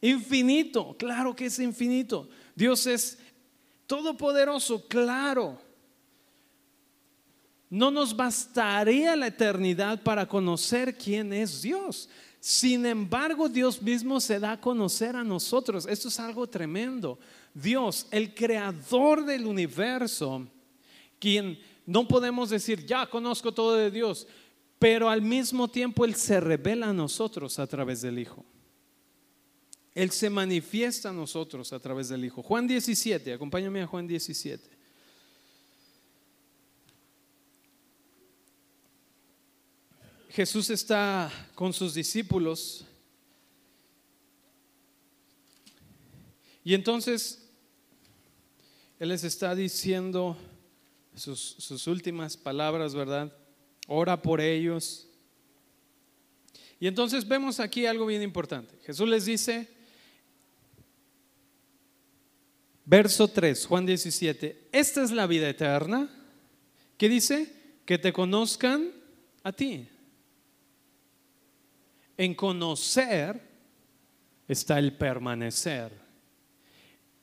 infinito, 0.00 0.96
claro 0.98 1.34
que 1.34 1.46
es 1.46 1.58
infinito. 1.58 2.28
Dios 2.54 2.86
es 2.86 3.18
todopoderoso, 3.86 4.86
claro. 4.88 5.60
No 7.70 7.90
nos 7.90 8.14
bastaría 8.14 9.16
la 9.16 9.28
eternidad 9.28 10.02
para 10.02 10.26
conocer 10.26 10.96
quién 10.96 11.32
es 11.32 11.62
Dios. 11.62 12.08
Sin 12.38 12.84
embargo, 12.84 13.48
Dios 13.48 13.80
mismo 13.80 14.20
se 14.20 14.40
da 14.40 14.52
a 14.52 14.60
conocer 14.60 15.14
a 15.14 15.22
nosotros. 15.22 15.86
Esto 15.86 16.08
es 16.08 16.18
algo 16.18 16.46
tremendo. 16.46 17.18
Dios, 17.54 18.06
el 18.10 18.34
creador 18.34 19.24
del 19.24 19.46
universo, 19.46 20.46
quien 21.18 21.58
no 21.86 22.06
podemos 22.06 22.50
decir, 22.50 22.86
ya 22.86 23.06
conozco 23.06 23.52
todo 23.52 23.74
de 23.74 23.90
Dios, 23.90 24.26
pero 24.78 25.08
al 25.08 25.22
mismo 25.22 25.68
tiempo 25.68 26.04
Él 26.04 26.14
se 26.14 26.40
revela 26.40 26.88
a 26.88 26.92
nosotros 26.92 27.58
a 27.58 27.66
través 27.66 28.02
del 28.02 28.18
Hijo. 28.18 28.44
Él 29.94 30.10
se 30.10 30.30
manifiesta 30.30 31.10
a 31.10 31.12
nosotros 31.12 31.72
a 31.72 31.80
través 31.80 32.08
del 32.08 32.24
Hijo. 32.24 32.42
Juan 32.42 32.66
17, 32.66 33.34
acompáñame 33.34 33.82
a 33.82 33.86
Juan 33.86 34.06
17. 34.06 34.70
Jesús 40.30 40.70
está 40.70 41.30
con 41.54 41.74
sus 41.74 41.92
discípulos 41.92 42.86
y 46.64 46.72
entonces 46.72 47.50
Él 48.98 49.10
les 49.10 49.24
está 49.24 49.54
diciendo, 49.54 50.38
sus, 51.14 51.40
sus 51.40 51.86
últimas 51.86 52.36
palabras, 52.36 52.94
¿verdad? 52.94 53.32
Ora 53.86 54.20
por 54.20 54.40
ellos. 54.40 55.08
Y 56.80 56.86
entonces 56.86 57.26
vemos 57.26 57.60
aquí 57.60 57.86
algo 57.86 58.06
bien 58.06 58.22
importante. 58.22 58.76
Jesús 58.84 59.08
les 59.08 59.24
dice, 59.24 59.68
verso 62.84 63.28
3, 63.28 63.66
Juan 63.66 63.86
17, 63.86 64.68
esta 64.72 65.02
es 65.02 65.12
la 65.12 65.26
vida 65.26 65.48
eterna. 65.48 66.10
¿Qué 66.96 67.08
dice? 67.08 67.52
Que 67.84 67.98
te 67.98 68.12
conozcan 68.12 68.90
a 69.42 69.52
ti. 69.52 69.88
En 72.16 72.34
conocer 72.34 73.40
está 74.48 74.78
el 74.78 74.96
permanecer. 74.96 75.92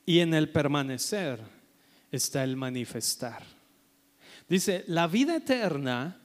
Y 0.05 0.19
en 0.19 0.33
el 0.33 0.49
permanecer 0.49 1.39
está 2.11 2.43
el 2.43 2.55
manifestar. 2.55 3.58
Dice, 4.49 4.83
la 4.87 5.07
vida 5.07 5.35
eterna 5.35 6.19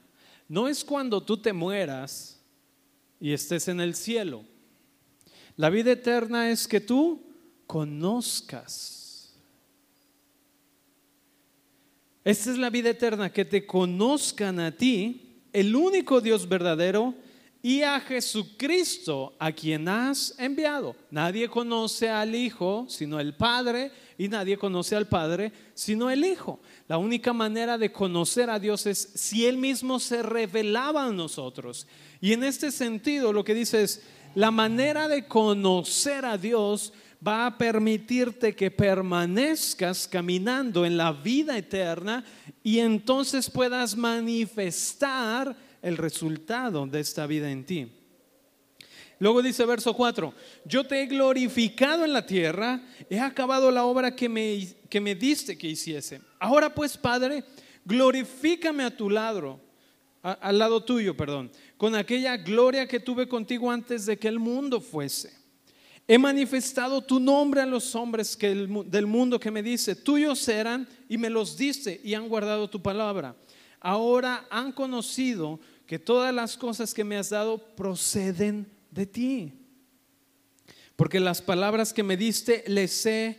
no 0.49 0.67
es 0.67 0.83
cuando 0.83 1.21
tú 1.21 1.37
te 1.37 1.53
mueras 1.53 2.41
y 3.19 3.31
estés 3.31 3.67
en 3.67 3.79
el 3.79 3.95
cielo. 3.95 4.43
La 5.55 5.69
vida 5.69 5.91
eterna 5.91 6.49
es 6.49 6.67
que 6.67 6.81
tú 6.81 7.21
conozcas. 7.67 9.33
Esta 12.23 12.51
es 12.51 12.57
la 12.57 12.71
vida 12.71 12.89
eterna, 12.89 13.31
que 13.31 13.45
te 13.45 13.67
conozcan 13.67 14.59
a 14.59 14.71
ti, 14.71 15.43
el 15.53 15.75
único 15.75 16.19
Dios 16.19 16.49
verdadero, 16.49 17.13
y 17.61 17.83
a 17.83 17.99
Jesucristo, 17.99 19.35
a 19.39 19.51
quien 19.51 19.87
has 19.87 20.33
enviado. 20.39 20.95
Nadie 21.11 21.47
conoce 21.47 22.09
al 22.09 22.35
Hijo 22.35 22.85
sino 22.89 23.19
el 23.19 23.35
Padre, 23.35 23.91
y 24.17 24.27
nadie 24.27 24.57
conoce 24.57 24.95
al 24.95 25.07
Padre 25.07 25.51
sino 25.73 26.09
el 26.09 26.25
Hijo. 26.25 26.59
La 26.87 26.97
única 26.97 27.33
manera 27.33 27.77
de 27.77 27.91
conocer 27.91 28.49
a 28.49 28.59
Dios 28.59 28.85
es 28.85 29.11
si 29.15 29.45
Él 29.45 29.57
mismo 29.57 29.99
se 29.99 30.23
revelaba 30.23 31.05
a 31.05 31.11
nosotros. 31.11 31.87
Y 32.21 32.33
en 32.33 32.43
este 32.43 32.71
sentido 32.71 33.33
lo 33.33 33.43
que 33.43 33.53
dice 33.53 33.83
es, 33.83 34.03
la 34.35 34.51
manera 34.51 35.07
de 35.07 35.27
conocer 35.27 36.25
a 36.25 36.37
Dios 36.37 36.93
va 37.25 37.47
a 37.47 37.57
permitirte 37.57 38.55
que 38.55 38.69
permanezcas 38.69 40.07
caminando 40.07 40.85
en 40.85 40.97
la 40.97 41.11
vida 41.11 41.57
eterna 41.57 42.23
y 42.61 42.79
entonces 42.79 43.49
puedas 43.49 43.95
manifestar 43.95 45.55
el 45.81 45.97
resultado 45.97 46.85
de 46.85 46.99
esta 46.99 47.25
vida 47.25 47.49
en 47.49 47.65
ti. 47.65 47.91
Luego 49.19 49.41
dice 49.41 49.65
verso 49.65 49.93
4, 49.93 50.33
yo 50.65 50.83
te 50.83 51.01
he 51.01 51.05
glorificado 51.05 52.03
en 52.03 52.13
la 52.13 52.25
tierra, 52.25 52.81
he 53.09 53.19
acabado 53.19 53.71
la 53.71 53.85
obra 53.85 54.15
que 54.15 54.27
me, 54.27 54.67
que 54.89 54.99
me 54.99 55.15
diste 55.15 55.57
que 55.57 55.67
hiciese. 55.67 56.21
Ahora 56.39 56.73
pues, 56.73 56.97
Padre, 56.97 57.43
glorifícame 57.85 58.83
a 58.83 58.95
tu 58.95 59.09
lado, 59.09 59.61
al 60.21 60.57
lado 60.57 60.83
tuyo, 60.83 61.15
perdón, 61.15 61.51
con 61.77 61.95
aquella 61.95 62.35
gloria 62.37 62.87
que 62.87 62.99
tuve 62.99 63.27
contigo 63.27 63.71
antes 63.71 64.05
de 64.05 64.17
que 64.17 64.27
el 64.27 64.39
mundo 64.39 64.81
fuese. 64.81 65.45
He 66.07 66.19
manifestado 66.19 67.01
tu 67.01 67.19
nombre 67.19 67.61
a 67.61 67.65
los 67.65 67.95
hombres 67.95 68.37
del 68.37 69.07
mundo 69.07 69.39
que 69.39 69.49
me 69.49 69.63
dice, 69.63 69.95
tuyos 69.95 70.47
eran 70.47 70.87
y 71.09 71.17
me 71.17 71.31
los 71.31 71.57
diste 71.57 71.99
y 72.03 72.13
han 72.13 72.27
guardado 72.29 72.69
tu 72.69 72.81
palabra. 72.81 73.35
Ahora 73.79 74.45
han 74.49 74.71
conocido 74.71 75.59
que 75.87 75.97
todas 75.97 76.33
las 76.33 76.57
cosas 76.57 76.93
que 76.93 77.03
me 77.03 77.17
has 77.17 77.29
dado 77.29 77.57
proceden 77.75 78.74
de 78.95 79.05
ti. 79.05 79.53
Porque 80.95 81.19
las 81.19 81.41
palabras 81.41 81.93
que 81.93 82.03
me 82.03 82.17
diste 82.17 82.63
les 82.67 83.05
he 83.05 83.37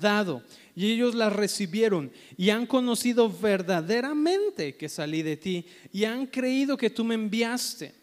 dado 0.00 0.42
y 0.74 0.90
ellos 0.90 1.14
las 1.14 1.32
recibieron 1.32 2.10
y 2.36 2.50
han 2.50 2.66
conocido 2.66 3.30
verdaderamente 3.30 4.76
que 4.76 4.88
salí 4.88 5.22
de 5.22 5.36
ti 5.36 5.66
y 5.92 6.04
han 6.04 6.26
creído 6.26 6.76
que 6.76 6.90
tú 6.90 7.04
me 7.04 7.14
enviaste. 7.14 7.94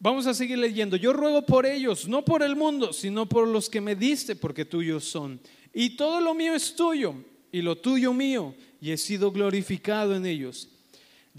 Vamos 0.00 0.26
a 0.26 0.34
seguir 0.34 0.58
leyendo. 0.58 0.96
Yo 0.96 1.12
ruego 1.12 1.46
por 1.46 1.66
ellos, 1.66 2.08
no 2.08 2.24
por 2.24 2.42
el 2.42 2.54
mundo, 2.54 2.92
sino 2.92 3.28
por 3.28 3.48
los 3.48 3.68
que 3.70 3.80
me 3.80 3.96
diste, 3.96 4.36
porque 4.36 4.64
tuyos 4.64 5.04
son. 5.04 5.40
Y 5.72 5.96
todo 5.96 6.20
lo 6.20 6.34
mío 6.34 6.54
es 6.54 6.74
tuyo 6.74 7.14
y 7.50 7.62
lo 7.62 7.76
tuyo 7.76 8.12
mío, 8.12 8.54
y 8.80 8.90
he 8.90 8.96
sido 8.96 9.32
glorificado 9.32 10.14
en 10.14 10.26
ellos. 10.26 10.68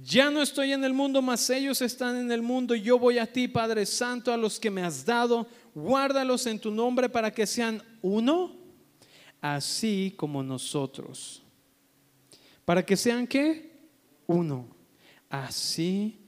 Ya 0.04 0.30
no 0.30 0.42
estoy 0.42 0.72
en 0.72 0.84
el 0.84 0.94
mundo, 0.94 1.22
mas 1.22 1.50
ellos 1.50 1.82
están 1.82 2.18
en 2.18 2.32
el 2.32 2.42
mundo. 2.42 2.74
Yo 2.76 2.98
voy 2.98 3.18
a 3.18 3.32
ti, 3.32 3.48
Padre 3.48 3.86
Santo, 3.86 4.32
a 4.32 4.38
los 4.38 4.60
que 4.60 4.72
me 4.72 4.82
has 4.82 5.06
dado. 5.06 5.48
Guárdalos 5.76 6.46
en 6.48 6.60
tu 6.60 6.72
nombre 6.72 7.10
para 7.10 7.32
que 7.32 7.46
sean 7.46 7.82
uno, 8.02 8.56
así 9.42 10.14
como 10.16 10.42
nosotros. 10.42 11.44
¿Para 12.64 12.86
que 12.86 12.96
sean 12.96 13.28
qué? 13.28 13.72
Uno, 14.28 14.68
así 15.30 16.20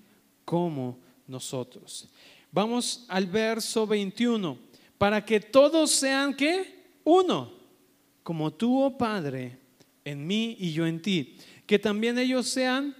como 0.43 0.99
nosotros. 1.27 2.09
Vamos 2.51 3.05
al 3.07 3.27
verso 3.27 3.87
21. 3.87 4.57
Para 4.97 5.23
que 5.23 5.39
todos 5.39 5.91
sean 5.91 6.35
qué? 6.35 6.99
Uno, 7.03 7.51
como 8.23 8.51
tú, 8.51 8.83
oh 8.83 8.97
Padre, 8.97 9.57
en 10.03 10.27
mí 10.27 10.57
y 10.59 10.73
yo 10.73 10.85
en 10.85 11.01
ti. 11.01 11.37
Que 11.65 11.79
también 11.79 12.17
ellos 12.19 12.47
sean 12.47 12.95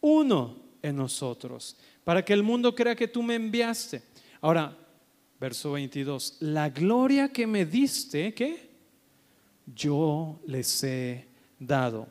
uno 0.00 0.56
en 0.82 0.96
nosotros, 0.96 1.76
para 2.04 2.24
que 2.24 2.32
el 2.32 2.42
mundo 2.42 2.74
crea 2.74 2.96
que 2.96 3.08
tú 3.08 3.22
me 3.22 3.34
enviaste. 3.34 4.02
Ahora, 4.40 4.76
verso 5.40 5.72
22, 5.72 6.38
la 6.40 6.70
gloria 6.70 7.28
que 7.28 7.46
me 7.46 7.66
diste, 7.66 8.32
¿qué? 8.34 8.68
Yo 9.66 10.40
les 10.46 10.82
he 10.84 11.26
dado. 11.58 12.08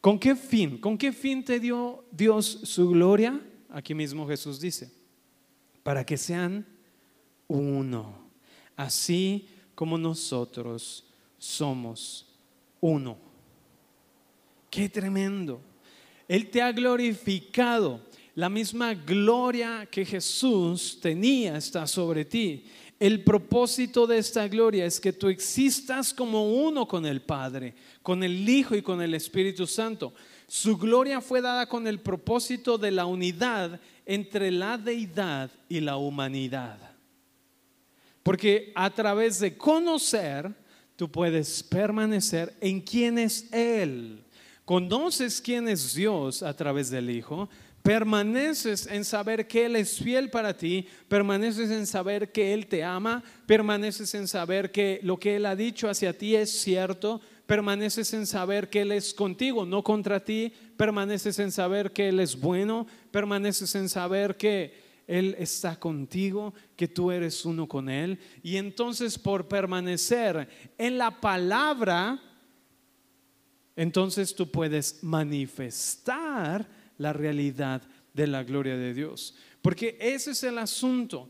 ¿Con 0.00 0.18
qué 0.18 0.36
fin? 0.36 0.78
¿Con 0.78 0.96
qué 0.96 1.12
fin 1.12 1.44
te 1.44 1.58
dio 1.58 2.04
Dios 2.12 2.46
su 2.46 2.90
gloria? 2.90 3.40
Aquí 3.70 3.94
mismo 3.94 4.26
Jesús 4.26 4.60
dice, 4.60 4.92
para 5.82 6.04
que 6.04 6.16
sean 6.16 6.66
uno, 7.48 8.28
así 8.76 9.48
como 9.74 9.98
nosotros 9.98 11.04
somos 11.38 12.26
uno. 12.80 13.18
Qué 14.70 14.88
tremendo. 14.88 15.60
Él 16.28 16.50
te 16.50 16.62
ha 16.62 16.72
glorificado. 16.72 18.00
La 18.34 18.48
misma 18.48 18.92
gloria 18.92 19.88
que 19.90 20.04
Jesús 20.04 20.98
tenía 21.00 21.56
está 21.56 21.86
sobre 21.86 22.24
ti. 22.24 22.64
El 22.98 23.24
propósito 23.24 24.06
de 24.06 24.18
esta 24.18 24.46
gloria 24.48 24.84
es 24.84 25.00
que 25.00 25.12
tú 25.12 25.28
existas 25.28 26.12
como 26.12 26.50
uno 26.50 26.86
con 26.86 27.06
el 27.06 27.22
Padre, 27.22 27.74
con 28.02 28.22
el 28.22 28.48
Hijo 28.48 28.74
y 28.74 28.82
con 28.82 29.00
el 29.00 29.14
Espíritu 29.14 29.66
Santo. 29.66 30.12
Su 30.46 30.76
gloria 30.76 31.20
fue 31.20 31.40
dada 31.40 31.66
con 31.66 31.86
el 31.86 32.00
propósito 32.00 32.78
de 32.78 32.90
la 32.90 33.06
unidad 33.06 33.80
entre 34.04 34.50
la 34.50 34.78
deidad 34.78 35.50
y 35.68 35.80
la 35.80 35.96
humanidad. 35.96 36.78
Porque 38.22 38.72
a 38.74 38.90
través 38.90 39.40
de 39.40 39.56
conocer, 39.56 40.52
tú 40.96 41.10
puedes 41.10 41.62
permanecer 41.62 42.54
en 42.60 42.80
quién 42.80 43.18
es 43.18 43.52
Él 43.52 44.25
conoces 44.66 45.40
quién 45.40 45.68
es 45.68 45.94
Dios 45.94 46.42
a 46.42 46.54
través 46.54 46.90
del 46.90 47.08
Hijo, 47.08 47.48
permaneces 47.82 48.88
en 48.88 49.04
saber 49.04 49.46
que 49.46 49.64
Él 49.64 49.76
es 49.76 49.98
fiel 49.98 50.28
para 50.28 50.56
ti, 50.56 50.88
permaneces 51.08 51.70
en 51.70 51.86
saber 51.86 52.32
que 52.32 52.52
Él 52.52 52.66
te 52.66 52.82
ama, 52.82 53.22
permaneces 53.46 54.12
en 54.16 54.26
saber 54.26 54.72
que 54.72 54.98
lo 55.04 55.18
que 55.18 55.36
Él 55.36 55.46
ha 55.46 55.54
dicho 55.54 55.88
hacia 55.88 56.18
ti 56.18 56.34
es 56.34 56.50
cierto, 56.50 57.20
permaneces 57.46 58.12
en 58.12 58.26
saber 58.26 58.68
que 58.68 58.80
Él 58.80 58.90
es 58.90 59.14
contigo, 59.14 59.64
no 59.64 59.84
contra 59.84 60.24
ti, 60.24 60.52
permaneces 60.76 61.38
en 61.38 61.52
saber 61.52 61.92
que 61.92 62.08
Él 62.08 62.18
es 62.18 62.38
bueno, 62.38 62.88
permaneces 63.12 63.72
en 63.76 63.88
saber 63.88 64.36
que 64.36 64.74
Él 65.06 65.36
está 65.38 65.78
contigo, 65.78 66.54
que 66.74 66.88
tú 66.88 67.12
eres 67.12 67.44
uno 67.44 67.68
con 67.68 67.88
Él. 67.88 68.18
Y 68.42 68.56
entonces 68.56 69.16
por 69.16 69.46
permanecer 69.46 70.48
en 70.76 70.98
la 70.98 71.20
palabra, 71.20 72.20
entonces 73.76 74.34
tú 74.34 74.50
puedes 74.50 75.02
manifestar 75.04 76.66
la 76.96 77.12
realidad 77.12 77.82
de 78.14 78.26
la 78.26 78.42
gloria 78.42 78.76
de 78.76 78.94
Dios. 78.94 79.36
Porque 79.60 79.98
ese 80.00 80.30
es 80.30 80.42
el 80.42 80.58
asunto, 80.58 81.28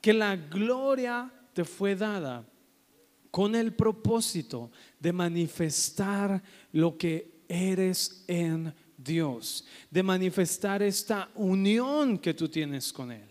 que 0.00 0.12
la 0.12 0.36
gloria 0.36 1.32
te 1.54 1.64
fue 1.64 1.96
dada 1.96 2.46
con 3.30 3.54
el 3.54 3.72
propósito 3.72 4.70
de 5.00 5.12
manifestar 5.12 6.42
lo 6.72 6.98
que 6.98 7.42
eres 7.48 8.24
en 8.28 8.72
Dios, 8.96 9.64
de 9.90 10.02
manifestar 10.02 10.82
esta 10.82 11.30
unión 11.34 12.18
que 12.18 12.34
tú 12.34 12.48
tienes 12.48 12.92
con 12.92 13.10
Él, 13.10 13.28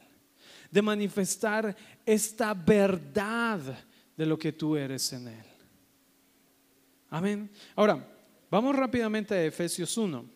de 0.71 0.81
manifestar 0.81 1.75
esta 2.05 2.53
verdad 2.53 3.61
de 4.17 4.25
lo 4.25 4.37
que 4.37 4.51
tú 4.51 4.75
eres 4.75 5.13
en 5.13 5.27
Él. 5.27 5.45
Amén. 7.09 7.49
Ahora, 7.75 8.12
Vamos 8.53 8.75
rápidamente 8.75 9.33
a 9.33 9.43
Efesios 9.43 9.97
1. 9.97 10.29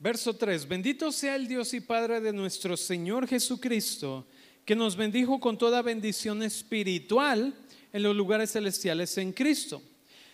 Verso 0.00 0.34
3. 0.34 0.66
Bendito 0.66 1.12
sea 1.12 1.36
el 1.36 1.46
Dios 1.46 1.74
y 1.74 1.82
Padre 1.82 2.22
de 2.22 2.32
nuestro 2.32 2.74
Señor 2.74 3.26
Jesucristo, 3.26 4.26
que 4.64 4.74
nos 4.74 4.96
bendijo 4.96 5.38
con 5.38 5.58
toda 5.58 5.82
bendición 5.82 6.42
espiritual 6.42 7.54
en 7.92 8.02
los 8.02 8.16
lugares 8.16 8.50
celestiales 8.50 9.18
en 9.18 9.30
Cristo 9.34 9.82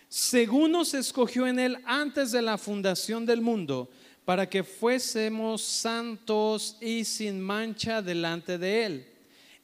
según 0.07 0.71
nos 0.71 0.93
escogió 0.93 1.47
en 1.47 1.59
Él 1.59 1.77
antes 1.85 2.31
de 2.31 2.41
la 2.41 2.57
fundación 2.57 3.25
del 3.25 3.41
mundo, 3.41 3.89
para 4.25 4.49
que 4.49 4.63
fuésemos 4.63 5.61
santos 5.61 6.77
y 6.81 7.05
sin 7.05 7.39
mancha 7.39 8.01
delante 8.01 8.57
de 8.57 8.85
Él, 8.85 9.07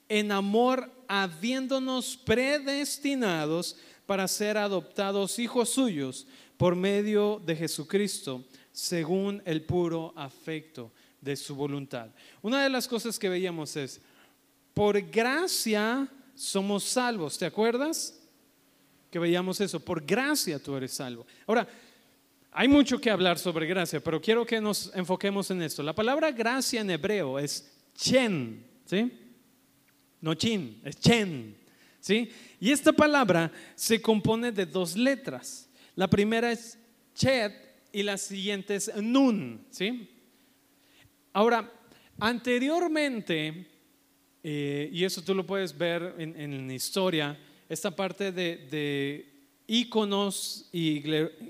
en 0.07 0.31
amor 0.31 0.91
habiéndonos 1.07 2.15
predestinados 2.17 3.75
para 4.05 4.27
ser 4.27 4.57
adoptados 4.57 5.39
hijos 5.39 5.69
suyos 5.69 6.27
por 6.57 6.75
medio 6.75 7.41
de 7.43 7.55
Jesucristo, 7.55 8.43
según 8.71 9.41
el 9.45 9.63
puro 9.63 10.13
afecto 10.15 10.91
de 11.19 11.35
su 11.35 11.55
voluntad. 11.55 12.09
Una 12.41 12.63
de 12.63 12.69
las 12.69 12.87
cosas 12.87 13.17
que 13.17 13.29
veíamos 13.29 13.75
es, 13.75 13.99
por 14.73 15.01
gracia 15.01 16.07
somos 16.35 16.83
salvos, 16.83 17.37
¿te 17.37 17.45
acuerdas? 17.45 18.20
Que 19.11 19.19
veíamos 19.19 19.61
eso, 19.61 19.79
por 19.79 20.03
gracia 20.03 20.57
tú 20.57 20.75
eres 20.75 20.93
salvo. 20.93 21.27
Ahora, 21.45 21.67
hay 22.51 22.67
mucho 22.67 22.99
que 22.99 23.11
hablar 23.11 23.37
sobre 23.37 23.67
gracia, 23.67 24.01
pero 24.01 24.19
quiero 24.19 24.45
que 24.45 24.59
nos 24.59 24.91
enfoquemos 24.95 25.51
en 25.51 25.61
esto. 25.61 25.83
La 25.83 25.93
palabra 25.93 26.31
gracia 26.31 26.81
en 26.81 26.89
hebreo 26.89 27.37
es 27.37 27.71
chen, 27.93 28.65
¿sí? 28.85 29.11
No 30.21 30.33
chin, 30.33 30.81
es 30.83 30.97
chen, 30.97 31.55
¿sí? 31.99 32.31
Y 32.59 32.71
esta 32.71 32.93
palabra 32.93 33.51
se 33.75 34.01
compone 34.01 34.51
de 34.51 34.65
dos 34.65 34.95
letras. 34.95 35.69
La 35.95 36.09
primera 36.09 36.51
es 36.51 36.79
chet 37.13 37.53
y 37.91 38.01
la 38.01 38.17
siguiente 38.17 38.75
es 38.75 38.95
nun, 38.95 39.65
¿sí? 39.69 40.09
Ahora, 41.33 41.71
anteriormente 42.17 43.67
eh, 44.43 44.89
y 44.91 45.03
eso 45.03 45.21
tú 45.21 45.35
lo 45.35 45.45
puedes 45.45 45.77
ver 45.77 46.15
en, 46.17 46.67
la 46.67 46.73
historia, 46.73 47.37
esta 47.71 47.95
parte 47.95 48.33
de, 48.33 48.57
de 48.69 49.31
iconos 49.65 50.67
y 50.73 51.01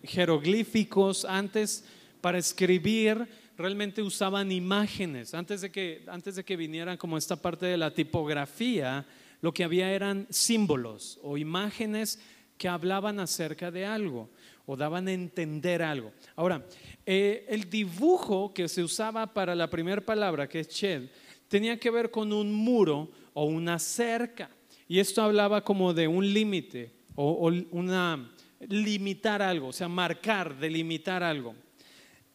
jeroglíficos 0.04 1.26
antes 1.26 1.84
para 2.22 2.38
escribir 2.38 3.28
realmente 3.58 4.04
usaban 4.04 4.52
imágenes. 4.52 5.34
Antes 5.34 5.62
de, 5.62 5.72
que, 5.72 6.04
antes 6.06 6.36
de 6.36 6.46
que 6.46 6.56
vinieran 6.56 6.98
como 6.98 7.18
esta 7.18 7.36
parte 7.36 7.66
de 7.66 7.76
la 7.76 7.92
tipografía, 7.92 9.04
lo 9.42 9.52
que 9.52 9.64
había 9.64 9.92
eran 9.92 10.28
símbolos 10.30 11.20
o 11.24 11.40
imágenes 11.40 12.20
que 12.56 12.68
hablaban 12.68 13.20
acerca 13.20 13.72
de 13.72 13.88
algo 13.88 14.30
o 14.68 14.78
daban 14.78 15.08
a 15.08 15.14
entender 15.14 15.82
algo. 15.82 16.14
Ahora, 16.36 16.64
eh, 17.04 17.48
el 17.50 17.68
dibujo 17.68 18.54
que 18.54 18.70
se 18.70 18.84
usaba 18.84 19.34
para 19.34 19.56
la 19.56 19.72
primera 19.72 20.02
palabra, 20.02 20.48
que 20.48 20.60
es 20.60 20.68
Ched, 20.68 21.10
tenía 21.48 21.80
que 21.80 21.90
ver 21.90 22.12
con 22.12 22.32
un 22.32 22.54
muro 22.54 23.10
o 23.34 23.46
una 23.46 23.80
cerca. 23.80 24.52
Y 24.92 25.00
esto 25.00 25.22
hablaba 25.22 25.64
como 25.64 25.94
de 25.94 26.06
un 26.06 26.34
límite 26.34 26.92
o, 27.16 27.50
una 27.72 28.30
limitar 28.68 29.42
algo, 29.42 29.68
o 29.68 29.72
sea, 29.72 29.88
marcar, 29.88 30.60
delimitar 30.60 31.24
algo. 31.24 31.56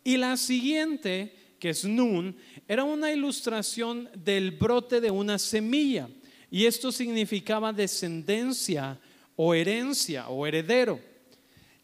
Y 0.03 0.16
la 0.16 0.38
siguiente, 0.38 1.35
que 1.59 1.69
es 1.69 1.85
Nun, 1.85 2.35
era 2.66 2.83
una 2.83 3.12
ilustración 3.12 4.09
del 4.16 4.53
brote 4.53 5.03
de 5.03 5.11
una 5.11 5.38
semilla. 5.38 6.09
Y 6.51 6.64
esto 6.64 6.90
significaba 6.90 7.75
descendencia 7.75 8.99
o 9.37 9.53
herencia 9.53 10.31
o 10.31 10.47
heredero. 10.47 10.99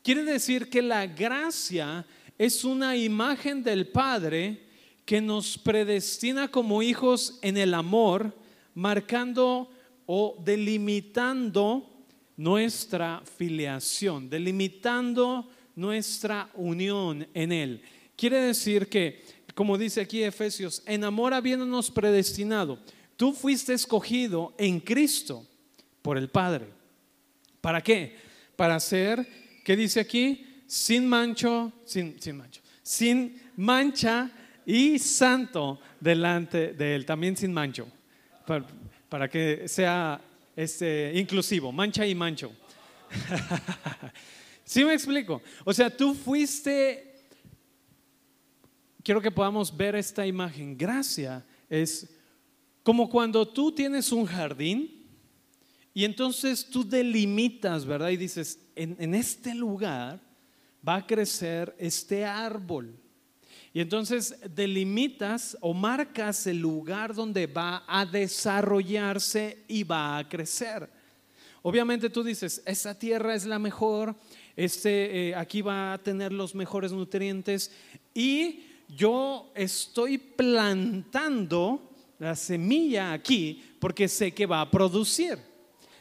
Quiere 0.02 0.24
decir 0.24 0.70
que 0.70 0.80
la 0.80 1.06
gracia 1.06 2.06
es 2.38 2.64
una 2.64 2.96
imagen 2.96 3.62
del 3.62 3.88
Padre 3.88 4.62
que 5.04 5.20
nos 5.20 5.58
predestina 5.58 6.48
como 6.48 6.82
hijos 6.82 7.38
en 7.42 7.58
el 7.58 7.74
amor, 7.74 8.34
marcando 8.72 9.68
o 10.06 10.36
delimitando 10.44 11.88
nuestra 12.36 13.22
filiación, 13.36 14.28
delimitando 14.28 15.48
nuestra 15.76 16.50
unión 16.54 17.26
en 17.34 17.52
Él. 17.52 17.82
Quiere 18.16 18.40
decir 18.40 18.88
que, 18.88 19.22
como 19.54 19.78
dice 19.78 20.00
aquí 20.00 20.22
Efesios, 20.22 20.82
en 20.86 21.04
amor 21.04 21.34
habiéndonos 21.34 21.90
predestinado, 21.90 22.78
tú 23.16 23.32
fuiste 23.32 23.72
escogido 23.72 24.54
en 24.58 24.80
Cristo 24.80 25.46
por 26.02 26.18
el 26.18 26.28
Padre. 26.28 26.66
¿Para 27.60 27.80
qué? 27.80 28.16
Para 28.56 28.80
ser, 28.80 29.26
¿qué 29.64 29.76
dice 29.76 30.00
aquí? 30.00 30.62
Sin 30.66 31.06
mancho, 31.06 31.72
sin, 31.84 32.20
sin 32.20 32.36
mancho, 32.36 32.60
sin 32.82 33.40
mancha 33.56 34.30
y 34.64 34.98
santo 34.98 35.80
delante 36.00 36.72
de 36.72 36.94
él, 36.94 37.06
también 37.06 37.36
sin 37.36 37.52
mancho, 37.52 37.86
para, 39.12 39.28
que 39.28 39.68
sea 39.68 40.18
este, 40.56 41.12
inclusivo, 41.14 41.70
mancha 41.70 42.06
y 42.06 42.14
mancho. 42.14 42.50
¿Sí 44.64 44.82
me 44.86 44.94
explico? 44.94 45.42
O 45.66 45.74
sea, 45.74 45.94
tú 45.94 46.14
fuiste, 46.14 47.26
quiero 49.02 49.20
que 49.20 49.30
podamos 49.30 49.76
ver 49.76 49.96
esta 49.96 50.26
imagen, 50.26 50.78
gracia 50.78 51.44
es 51.68 52.08
como 52.82 53.10
cuando 53.10 53.46
tú 53.46 53.70
tienes 53.70 54.12
un 54.12 54.24
jardín 54.24 55.06
y 55.92 56.06
entonces 56.06 56.64
tú 56.64 56.82
delimitas, 56.82 57.84
¿verdad? 57.84 58.08
Y 58.08 58.16
dices, 58.16 58.60
en, 58.74 58.96
en 58.98 59.14
este 59.14 59.54
lugar 59.54 60.22
va 60.88 60.96
a 60.96 61.06
crecer 61.06 61.76
este 61.78 62.24
árbol. 62.24 62.98
Y 63.74 63.80
entonces 63.80 64.36
delimitas 64.54 65.56
o 65.60 65.72
marcas 65.72 66.46
el 66.46 66.58
lugar 66.58 67.14
donde 67.14 67.46
va 67.46 67.84
a 67.86 68.04
desarrollarse 68.04 69.64
y 69.66 69.82
va 69.82 70.18
a 70.18 70.28
crecer. 70.28 70.88
Obviamente 71.62 72.10
tú 72.10 72.22
dices, 72.22 72.62
esa 72.66 72.98
tierra 72.98 73.34
es 73.34 73.46
la 73.46 73.58
mejor, 73.58 74.14
este, 74.56 75.30
eh, 75.30 75.34
aquí 75.34 75.62
va 75.62 75.94
a 75.94 75.98
tener 75.98 76.32
los 76.32 76.54
mejores 76.54 76.92
nutrientes 76.92 77.72
y 78.12 78.64
yo 78.88 79.50
estoy 79.54 80.18
plantando 80.18 81.90
la 82.18 82.36
semilla 82.36 83.12
aquí 83.12 83.62
porque 83.78 84.06
sé 84.06 84.32
que 84.32 84.44
va 84.44 84.60
a 84.60 84.70
producir, 84.70 85.38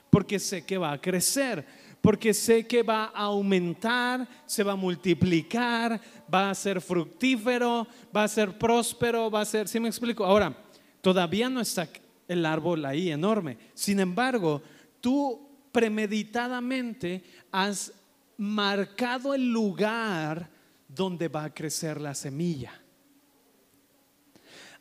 porque 0.10 0.40
sé 0.40 0.66
que 0.66 0.78
va 0.78 0.92
a 0.92 1.00
crecer 1.02 1.66
porque 2.02 2.34
sé 2.34 2.66
que 2.66 2.82
va 2.82 3.06
a 3.06 3.26
aumentar, 3.26 4.28
se 4.46 4.64
va 4.64 4.74
a 4.74 4.76
multiplicar, 4.76 6.02
va 6.34 6.50
a 6.50 6.56
ser 6.56 6.82
fructífero, 6.82 7.88
va 8.16 8.24
a 8.24 8.28
ser 8.28 8.58
próspero, 8.58 9.30
va 9.30 9.42
a 9.42 9.46
ser, 9.46 9.68
¿sí 9.68 9.80
me 9.80 9.88
explico? 9.88 10.26
Ahora, 10.26 10.56
todavía 11.02 11.48
no 11.48 11.62
está 11.62 11.88
el 12.28 12.46
árbol 12.46 12.86
ahí 12.86 13.12
enorme. 13.12 13.58
Sin 13.76 14.00
embargo, 14.00 14.64
tú 15.00 15.48
premeditadamente 15.72 17.24
has 17.52 17.94
marcado 18.38 19.36
el 19.36 19.52
lugar 19.52 20.50
donde 20.88 21.28
va 21.28 21.46
a 21.46 21.54
crecer 21.54 22.02
la 22.02 22.16
semilla. 22.16 22.74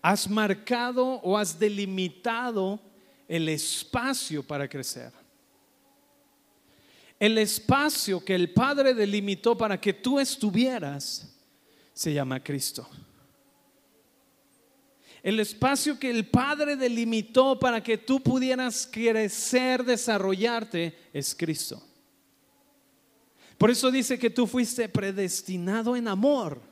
Has 0.00 0.28
marcado 0.28 1.04
o 1.22 1.36
has 1.36 1.58
delimitado 1.58 2.80
el 3.28 3.48
espacio 3.50 4.42
para 4.42 4.66
crecer. 4.66 5.19
El 7.20 7.36
espacio 7.36 8.24
que 8.24 8.34
el 8.34 8.50
Padre 8.50 8.94
delimitó 8.94 9.56
para 9.56 9.78
que 9.78 9.92
tú 9.92 10.18
estuvieras 10.18 11.30
se 11.92 12.14
llama 12.14 12.42
Cristo. 12.42 12.88
El 15.22 15.38
espacio 15.38 15.98
que 15.98 16.08
el 16.08 16.26
Padre 16.26 16.76
delimitó 16.76 17.58
para 17.58 17.82
que 17.82 17.98
tú 17.98 18.22
pudieras 18.22 18.88
crecer, 18.90 19.84
desarrollarte, 19.84 20.96
es 21.12 21.34
Cristo. 21.34 21.82
Por 23.58 23.70
eso 23.70 23.90
dice 23.90 24.18
que 24.18 24.30
tú 24.30 24.46
fuiste 24.46 24.88
predestinado 24.88 25.94
en 25.94 26.08
amor 26.08 26.62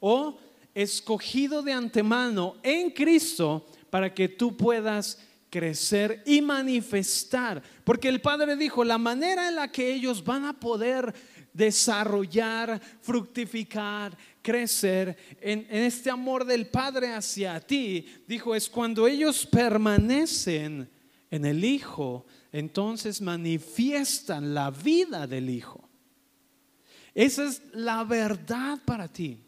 o 0.00 0.36
escogido 0.74 1.62
de 1.62 1.72
antemano 1.72 2.56
en 2.62 2.90
Cristo 2.90 3.66
para 3.88 4.12
que 4.12 4.28
tú 4.28 4.54
puedas 4.54 5.18
crecer 5.54 6.20
y 6.26 6.42
manifestar. 6.42 7.62
Porque 7.84 8.08
el 8.08 8.20
Padre 8.20 8.56
dijo, 8.56 8.82
la 8.82 8.98
manera 8.98 9.46
en 9.46 9.54
la 9.54 9.70
que 9.70 9.94
ellos 9.94 10.24
van 10.24 10.46
a 10.46 10.58
poder 10.58 11.14
desarrollar, 11.52 12.82
fructificar, 13.00 14.18
crecer 14.42 15.16
en, 15.40 15.64
este 15.70 16.10
amor 16.10 16.44
del 16.44 16.66
Padre 16.66 17.14
hacia 17.14 17.60
ti, 17.60 18.04
dijo, 18.26 18.56
es 18.56 18.68
cuando 18.68 19.06
ellos 19.06 19.46
permanecen 19.46 20.90
en 21.30 21.44
el 21.44 21.64
Hijo, 21.64 22.26
entonces 22.50 23.20
manifiestan 23.20 24.54
la 24.54 24.72
vida 24.72 25.28
del 25.28 25.50
Hijo. 25.50 25.88
Esa 27.14 27.44
es 27.44 27.62
la 27.72 28.02
verdad 28.02 28.80
para 28.84 29.06
ti. 29.06 29.38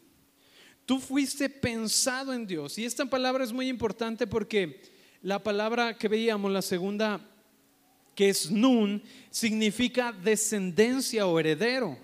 Tú 0.85 1.01
fuiste 1.01 1.49
pensado 1.49 2.33
en 2.33 2.47
Dios. 2.47 2.77
Y 2.77 2.85
esta 2.85 3.05
palabra 3.05 3.43
es 3.43 3.51
muy 3.51 3.67
importante 3.67 4.25
porque 4.25 4.95
la 5.21 5.39
palabra 5.39 5.97
que 5.97 6.07
veíamos, 6.07 6.51
la 6.51 6.61
segunda, 6.61 7.19
que 8.15 8.29
es 8.29 8.49
nun, 8.49 9.01
significa 9.29 10.11
descendencia 10.11 11.27
o 11.27 11.39
heredero. 11.39 11.97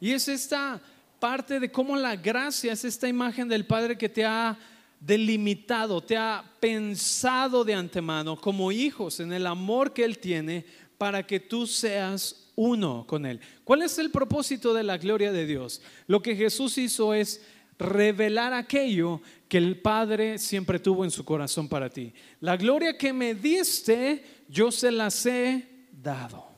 Y 0.00 0.12
es 0.12 0.28
esta 0.28 0.80
parte 1.18 1.60
de 1.60 1.70
cómo 1.70 1.96
la 1.96 2.16
gracia 2.16 2.72
es 2.72 2.84
esta 2.84 3.08
imagen 3.08 3.48
del 3.48 3.66
Padre 3.66 3.96
que 3.96 4.08
te 4.08 4.24
ha 4.24 4.58
delimitado, 5.00 6.00
te 6.02 6.16
ha 6.16 6.44
pensado 6.60 7.64
de 7.64 7.74
antemano 7.74 8.40
como 8.40 8.72
hijos 8.72 9.20
en 9.20 9.32
el 9.32 9.46
amor 9.46 9.92
que 9.92 10.04
Él 10.04 10.18
tiene 10.18 10.64
para 10.98 11.26
que 11.26 11.40
tú 11.40 11.66
seas 11.66 12.50
uno 12.56 13.04
con 13.06 13.26
Él. 13.26 13.40
¿Cuál 13.64 13.82
es 13.82 13.98
el 13.98 14.10
propósito 14.10 14.72
de 14.74 14.82
la 14.82 14.98
gloria 14.98 15.32
de 15.32 15.46
Dios? 15.46 15.82
Lo 16.06 16.22
que 16.22 16.36
Jesús 16.36 16.78
hizo 16.78 17.12
es 17.14 17.42
revelar 17.78 18.52
aquello 18.52 19.20
que 19.48 19.58
el 19.58 19.80
Padre 19.80 20.38
siempre 20.38 20.78
tuvo 20.78 21.04
en 21.04 21.10
su 21.10 21.24
corazón 21.24 21.68
para 21.68 21.90
ti. 21.90 22.12
La 22.40 22.56
gloria 22.56 22.96
que 22.96 23.12
me 23.12 23.34
diste, 23.34 24.24
yo 24.48 24.70
se 24.70 24.90
las 24.90 25.24
he 25.26 25.66
dado. 25.90 26.54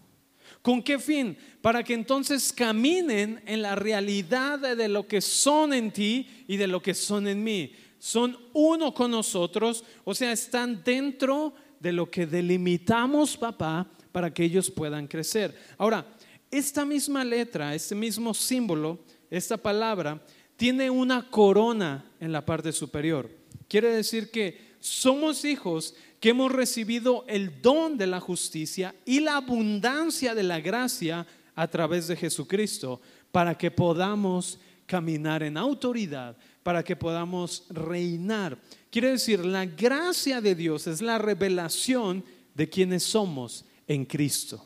¿Con 0.62 0.82
qué 0.82 0.98
fin? 0.98 1.36
Para 1.62 1.84
que 1.84 1.94
entonces 1.94 2.52
caminen 2.52 3.40
en 3.46 3.62
la 3.62 3.76
realidad 3.76 4.58
de 4.76 4.88
lo 4.88 5.06
que 5.06 5.20
son 5.20 5.72
en 5.72 5.92
ti 5.92 6.44
y 6.48 6.56
de 6.56 6.66
lo 6.66 6.82
que 6.82 6.92
son 6.92 7.28
en 7.28 7.44
mí. 7.44 7.72
Son 7.98 8.36
uno 8.52 8.92
con 8.92 9.10
nosotros, 9.10 9.84
o 10.04 10.14
sea, 10.14 10.32
están 10.32 10.82
dentro 10.84 11.54
de 11.80 11.92
lo 11.92 12.10
que 12.10 12.26
delimitamos, 12.26 13.36
papá, 13.36 13.86
para 14.12 14.32
que 14.32 14.44
ellos 14.44 14.70
puedan 14.70 15.06
crecer. 15.06 15.56
Ahora, 15.78 16.06
esta 16.50 16.84
misma 16.84 17.24
letra, 17.24 17.74
este 17.74 17.94
mismo 17.94 18.34
símbolo, 18.34 18.98
esta 19.30 19.56
palabra, 19.56 20.20
tiene 20.56 20.90
una 20.90 21.30
corona 21.30 22.04
en 22.20 22.32
la 22.32 22.44
parte 22.44 22.72
superior. 22.72 23.30
Quiere 23.68 23.90
decir 23.90 24.30
que 24.30 24.76
somos 24.80 25.44
hijos 25.44 25.94
que 26.20 26.30
hemos 26.30 26.50
recibido 26.50 27.24
el 27.28 27.60
don 27.60 27.98
de 27.98 28.06
la 28.06 28.20
justicia 28.20 28.94
y 29.04 29.20
la 29.20 29.36
abundancia 29.36 30.34
de 30.34 30.42
la 30.42 30.60
gracia 30.60 31.26
a 31.54 31.68
través 31.68 32.08
de 32.08 32.16
Jesucristo 32.16 33.00
para 33.30 33.56
que 33.56 33.70
podamos 33.70 34.58
caminar 34.86 35.42
en 35.42 35.56
autoridad, 35.56 36.36
para 36.62 36.82
que 36.82 36.96
podamos 36.96 37.64
reinar. 37.70 38.58
Quiere 38.90 39.10
decir, 39.10 39.44
la 39.44 39.66
gracia 39.66 40.40
de 40.40 40.54
Dios 40.54 40.86
es 40.86 41.02
la 41.02 41.18
revelación 41.18 42.24
de 42.54 42.68
quienes 42.68 43.02
somos 43.02 43.64
en 43.86 44.04
Cristo. 44.04 44.64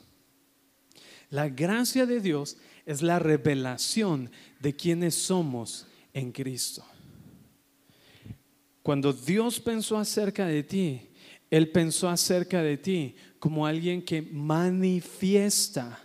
La 1.30 1.48
gracia 1.48 2.06
de 2.06 2.20
Dios 2.20 2.56
es 2.86 3.02
la 3.02 3.18
revelación 3.18 4.30
de 4.60 4.76
quienes 4.76 5.14
somos 5.14 5.86
en 6.12 6.30
Cristo. 6.30 6.84
Cuando 8.82 9.12
Dios 9.12 9.58
pensó 9.58 9.98
acerca 9.98 10.46
de 10.46 10.62
ti, 10.62 11.00
Él 11.50 11.70
pensó 11.70 12.08
acerca 12.08 12.62
de 12.62 12.76
ti 12.76 13.14
como 13.38 13.66
alguien 13.66 14.02
que 14.02 14.22
manifiesta 14.22 16.00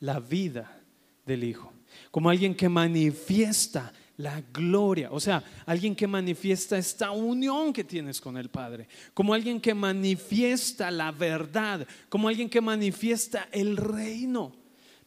la 0.00 0.20
vida 0.20 0.82
del 1.24 1.44
Hijo, 1.44 1.72
como 2.10 2.28
alguien 2.28 2.54
que 2.54 2.68
manifiesta 2.68 3.92
la 4.18 4.42
gloria, 4.52 5.10
o 5.12 5.20
sea, 5.20 5.42
alguien 5.66 5.94
que 5.94 6.06
manifiesta 6.06 6.78
esta 6.78 7.10
unión 7.10 7.72
que 7.72 7.84
tienes 7.84 8.20
con 8.20 8.36
el 8.36 8.48
Padre, 8.48 8.88
como 9.12 9.34
alguien 9.34 9.60
que 9.60 9.74
manifiesta 9.74 10.90
la 10.90 11.12
verdad, 11.12 11.86
como 12.08 12.28
alguien 12.28 12.48
que 12.48 12.60
manifiesta 12.60 13.48
el 13.52 13.76
reino. 13.76 14.54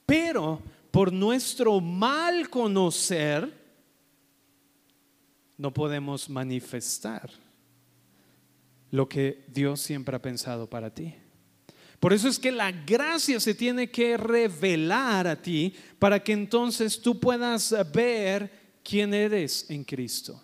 Pero 0.06 0.62
por 0.92 1.14
nuestro 1.14 1.80
mal 1.80 2.50
conocer, 2.50 3.54
no 5.58 5.74
podemos 5.74 6.30
manifestar 6.30 7.30
lo 8.92 9.08
que 9.08 9.46
Dios 9.48 9.82
siempre 9.82 10.16
ha 10.16 10.22
pensado 10.22 10.68
para 10.70 10.94
ti. 10.94 11.14
Por 12.00 12.14
eso 12.14 12.30
es 12.30 12.40
que 12.40 12.52
la 12.52 12.72
gracia 12.72 13.40
se 13.40 13.54
tiene 13.54 13.92
que 13.92 14.16
revelar 14.16 15.28
a 15.28 15.42
ti 15.42 15.74
para 16.00 16.24
que 16.24 16.32
entonces 16.32 17.02
tú 17.02 17.20
puedas 17.20 17.76
ver 17.94 18.50
quién 18.84 19.14
eres 19.14 19.70
en 19.70 19.84
Cristo. 19.84 20.42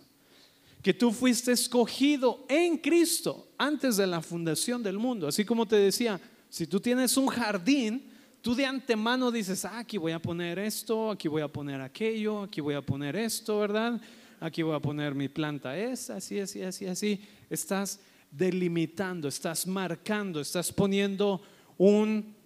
Que 0.82 0.92
tú 0.92 1.10
fuiste 1.12 1.52
escogido 1.52 2.44
en 2.48 2.76
Cristo 2.76 3.48
antes 3.56 3.96
de 3.96 4.06
la 4.06 4.20
fundación 4.20 4.82
del 4.82 4.98
mundo. 4.98 5.26
Así 5.26 5.44
como 5.44 5.66
te 5.66 5.76
decía, 5.76 6.20
si 6.50 6.66
tú 6.66 6.78
tienes 6.78 7.16
un 7.16 7.26
jardín, 7.26 8.12
tú 8.46 8.54
de 8.54 8.64
antemano 8.64 9.32
dices, 9.32 9.64
ah, 9.64 9.80
aquí 9.80 9.98
voy 9.98 10.12
a 10.12 10.22
poner 10.22 10.56
esto, 10.60 11.10
aquí 11.10 11.26
voy 11.26 11.42
a 11.42 11.48
poner 11.48 11.80
aquello, 11.80 12.44
aquí 12.44 12.60
voy 12.60 12.74
a 12.74 12.80
poner 12.80 13.16
esto, 13.16 13.58
¿verdad? 13.58 14.00
aquí 14.38 14.62
voy 14.62 14.76
a 14.76 14.78
poner 14.78 15.16
mi 15.16 15.28
planta, 15.28 15.76
es 15.76 16.10
así, 16.10 16.38
así, 16.38 16.62
así, 16.62 16.86
así. 16.86 17.20
Estás 17.50 17.98
delimitando, 18.30 19.26
estás 19.26 19.66
marcando, 19.66 20.40
estás 20.40 20.72
poniendo 20.72 21.42
un, 21.76 22.36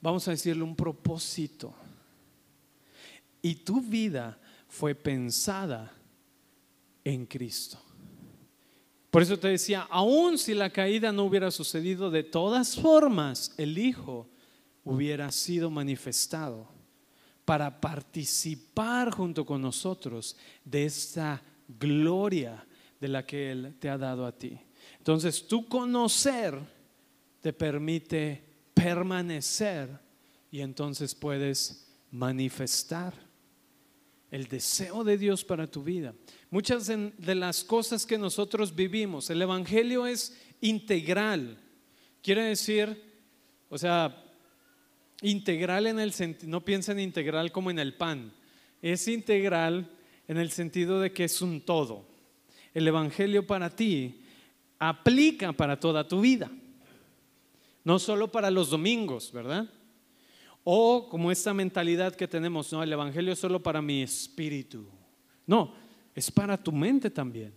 vamos 0.00 0.26
a 0.26 0.32
decirle, 0.32 0.64
un 0.64 0.74
propósito. 0.74 1.72
Y 3.40 3.54
tu 3.54 3.80
vida 3.82 4.36
fue 4.66 4.96
pensada 4.96 5.92
en 7.04 7.24
Cristo. 7.26 7.78
Por 9.12 9.22
eso 9.22 9.38
te 9.38 9.46
decía, 9.46 9.86
aun 9.90 10.38
si 10.38 10.54
la 10.54 10.70
caída 10.70 11.12
no 11.12 11.22
hubiera 11.22 11.52
sucedido, 11.52 12.10
de 12.10 12.24
todas 12.24 12.74
formas 12.74 13.54
el 13.58 13.78
Hijo 13.78 14.33
hubiera 14.84 15.30
sido 15.32 15.70
manifestado 15.70 16.68
para 17.44 17.80
participar 17.80 19.10
junto 19.10 19.44
con 19.44 19.60
nosotros 19.60 20.36
de 20.64 20.84
esta 20.84 21.42
gloria 21.68 22.64
de 23.00 23.08
la 23.08 23.26
que 23.26 23.50
Él 23.50 23.76
te 23.78 23.88
ha 23.88 23.98
dado 23.98 24.26
a 24.26 24.32
ti. 24.32 24.58
Entonces, 24.98 25.46
tu 25.46 25.68
conocer 25.68 26.58
te 27.40 27.52
permite 27.52 28.42
permanecer 28.72 30.00
y 30.50 30.60
entonces 30.60 31.14
puedes 31.14 31.92
manifestar 32.10 33.12
el 34.30 34.46
deseo 34.46 35.04
de 35.04 35.18
Dios 35.18 35.44
para 35.44 35.66
tu 35.66 35.82
vida. 35.82 36.14
Muchas 36.50 36.86
de 36.86 37.34
las 37.34 37.62
cosas 37.62 38.06
que 38.06 38.18
nosotros 38.18 38.74
vivimos, 38.74 39.30
el 39.30 39.42
Evangelio 39.42 40.06
es 40.06 40.36
integral. 40.60 41.58
Quiere 42.22 42.44
decir, 42.44 43.12
o 43.68 43.76
sea, 43.76 44.23
Integral 45.24 45.86
en 45.86 45.98
el 45.98 46.12
sentido, 46.12 46.50
no 46.50 46.62
piensa 46.62 46.92
en 46.92 47.00
integral 47.00 47.50
como 47.50 47.70
en 47.70 47.78
el 47.78 47.94
pan, 47.94 48.30
es 48.82 49.08
integral 49.08 49.90
en 50.28 50.36
el 50.36 50.50
sentido 50.50 51.00
de 51.00 51.14
que 51.14 51.24
es 51.24 51.40
un 51.40 51.62
todo. 51.62 52.04
El 52.74 52.86
Evangelio 52.86 53.46
para 53.46 53.74
ti 53.74 54.20
aplica 54.78 55.54
para 55.54 55.80
toda 55.80 56.06
tu 56.06 56.20
vida, 56.20 56.50
no 57.84 57.98
solo 57.98 58.30
para 58.30 58.50
los 58.50 58.68
domingos, 58.68 59.32
¿verdad? 59.32 59.66
O 60.62 61.08
como 61.08 61.32
esta 61.32 61.54
mentalidad 61.54 62.14
que 62.14 62.28
tenemos, 62.28 62.70
no, 62.70 62.82
el 62.82 62.92
Evangelio 62.92 63.32
es 63.32 63.38
solo 63.38 63.62
para 63.62 63.80
mi 63.80 64.02
espíritu. 64.02 64.86
No, 65.46 65.74
es 66.14 66.30
para 66.30 66.62
tu 66.62 66.70
mente 66.70 67.08
también. 67.08 67.54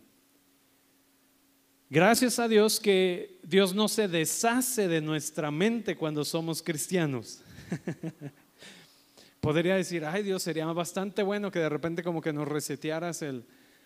Gracias 1.90 2.40
a 2.40 2.48
Dios 2.48 2.80
que 2.80 3.42
Dios 3.44 3.76
no 3.76 3.90
se 3.90 4.08
deshace 4.08 4.88
de 4.88 5.02
nuestra 5.02 5.52
mente 5.52 5.98
cuando 5.98 6.24
somos 6.24 6.64
cristianos. 6.64 7.42
Podría 9.40 9.76
decir, 9.76 10.04
ay 10.06 10.24
Dios, 10.24 10.44
sería 10.44 10.66
bastante 10.68 11.24
bueno 11.24 11.52
que 11.52 11.60
de 11.60 11.70
repente 11.70 12.04
como 12.04 12.22
que 12.22 12.34
nos 12.34 12.48
resetearas 12.48 13.22
el, 13.22 13.46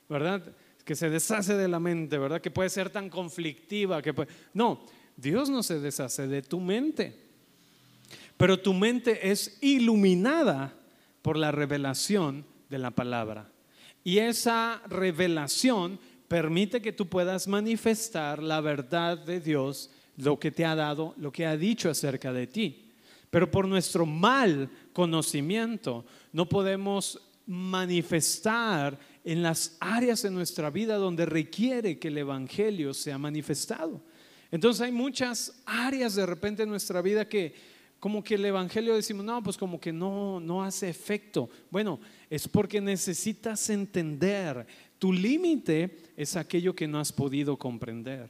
¿verdad? 0.09 0.55
Que 0.85 0.95
se 0.95 1.09
deshace 1.09 1.55
de 1.55 1.67
la 1.67 1.79
mente, 1.79 2.17
¿verdad? 2.17 2.41
Que 2.41 2.51
puede 2.51 2.69
ser 2.69 2.89
tan 2.89 3.09
conflictiva, 3.09 4.01
que 4.01 4.13
No, 4.53 4.85
Dios 5.15 5.49
no 5.49 5.61
se 5.61 5.79
deshace 5.79 6.27
de 6.27 6.41
tu 6.41 6.59
mente, 6.59 7.15
pero 8.37 8.59
tu 8.59 8.73
mente 8.73 9.29
es 9.29 9.57
iluminada 9.61 10.73
por 11.21 11.37
la 11.37 11.51
revelación 11.51 12.45
de 12.69 12.79
la 12.79 12.91
palabra. 12.91 13.51
Y 14.03 14.17
esa 14.17 14.81
revelación 14.87 15.99
permite 16.27 16.81
que 16.81 16.93
tú 16.93 17.07
puedas 17.07 17.47
manifestar 17.47 18.41
la 18.41 18.61
verdad 18.61 19.17
de 19.17 19.39
Dios, 19.39 19.91
lo 20.17 20.39
que 20.39 20.51
te 20.51 20.65
ha 20.65 20.75
dado, 20.75 21.13
lo 21.17 21.31
que 21.31 21.45
ha 21.45 21.57
dicho 21.57 21.89
acerca 21.89 22.33
de 22.33 22.47
ti. 22.47 22.90
Pero 23.31 23.49
por 23.49 23.67
nuestro 23.67 24.05
mal 24.05 24.69
conocimiento 24.93 26.05
no 26.31 26.47
podemos 26.47 27.19
manifestar 27.47 28.99
en 29.23 29.41
las 29.41 29.77
áreas 29.79 30.21
de 30.21 30.31
nuestra 30.31 30.69
vida 30.69 30.97
donde 30.97 31.25
requiere 31.25 31.97
que 31.97 32.09
el 32.09 32.19
Evangelio 32.19 32.93
sea 32.93 33.17
manifestado. 33.17 34.01
Entonces 34.51 34.81
hay 34.81 34.91
muchas 34.91 35.63
áreas 35.65 36.13
de 36.15 36.25
repente 36.25 36.63
en 36.63 36.69
nuestra 36.69 37.01
vida 37.01 37.27
que 37.27 37.53
como 38.01 38.23
que 38.23 38.33
el 38.33 38.43
Evangelio 38.43 38.95
decimos, 38.95 39.23
no, 39.23 39.43
pues 39.43 39.57
como 39.57 39.79
que 39.79 39.93
no, 39.93 40.39
no 40.39 40.63
hace 40.63 40.89
efecto. 40.89 41.49
Bueno, 41.69 41.99
es 42.29 42.47
porque 42.47 42.81
necesitas 42.81 43.69
entender, 43.69 44.65
tu 44.97 45.13
límite 45.13 45.99
es 46.17 46.35
aquello 46.35 46.75
que 46.75 46.87
no 46.87 46.99
has 46.99 47.13
podido 47.13 47.57
comprender. 47.57 48.27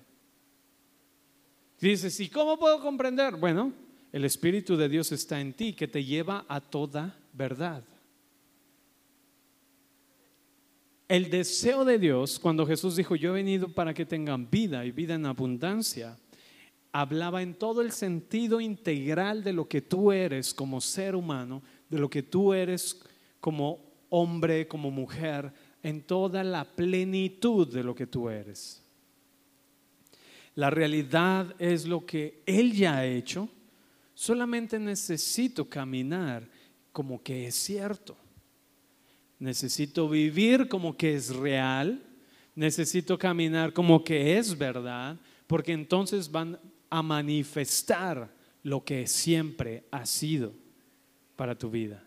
Dices, 1.79 2.19
¿y 2.19 2.27
cómo 2.27 2.59
puedo 2.59 2.81
comprender? 2.81 3.37
Bueno, 3.37 3.71
el 4.11 4.25
Espíritu 4.25 4.75
de 4.75 4.89
Dios 4.89 5.11
está 5.11 5.39
en 5.39 5.53
ti 5.53 5.73
que 5.73 5.87
te 5.87 6.03
lleva 6.03 6.45
a 6.47 6.59
toda 6.59 7.17
verdad. 7.33 7.83
El 11.07 11.29
deseo 11.29 11.83
de 11.83 11.99
Dios, 11.99 12.39
cuando 12.39 12.65
Jesús 12.65 12.95
dijo, 12.95 13.15
yo 13.15 13.31
he 13.31 13.43
venido 13.43 13.67
para 13.67 13.93
que 13.93 14.05
tengan 14.05 14.49
vida 14.49 14.85
y 14.85 14.91
vida 14.91 15.15
en 15.15 15.25
abundancia, 15.25 16.17
hablaba 16.93 17.41
en 17.41 17.53
todo 17.53 17.81
el 17.81 17.91
sentido 17.91 18.61
integral 18.61 19.43
de 19.43 19.53
lo 19.53 19.67
que 19.67 19.81
tú 19.81 20.11
eres 20.11 20.53
como 20.53 20.79
ser 20.81 21.15
humano, 21.15 21.61
de 21.89 21.99
lo 21.99 22.09
que 22.09 22.23
tú 22.23 22.53
eres 22.53 23.01
como 23.39 23.91
hombre, 24.09 24.67
como 24.67 24.91
mujer, 24.91 25.51
en 25.83 26.01
toda 26.01 26.43
la 26.43 26.63
plenitud 26.63 27.67
de 27.67 27.83
lo 27.83 27.95
que 27.95 28.07
tú 28.07 28.29
eres. 28.29 28.81
La 30.55 30.69
realidad 30.69 31.55
es 31.59 31.85
lo 31.85 32.05
que 32.05 32.43
Él 32.45 32.73
ya 32.73 32.97
ha 32.97 33.05
hecho. 33.05 33.49
Solamente 34.21 34.77
necesito 34.77 35.67
caminar 35.67 36.47
como 36.91 37.23
que 37.23 37.47
es 37.47 37.55
cierto. 37.55 38.15
Necesito 39.39 40.07
vivir 40.07 40.67
como 40.67 40.95
que 40.95 41.15
es 41.15 41.35
real. 41.35 41.99
Necesito 42.53 43.17
caminar 43.17 43.73
como 43.73 44.03
que 44.03 44.37
es 44.37 44.55
verdad, 44.55 45.19
porque 45.47 45.71
entonces 45.71 46.31
van 46.31 46.59
a 46.91 47.01
manifestar 47.01 48.31
lo 48.61 48.85
que 48.85 49.07
siempre 49.07 49.87
ha 49.89 50.05
sido 50.05 50.53
para 51.35 51.57
tu 51.57 51.71
vida. 51.71 52.03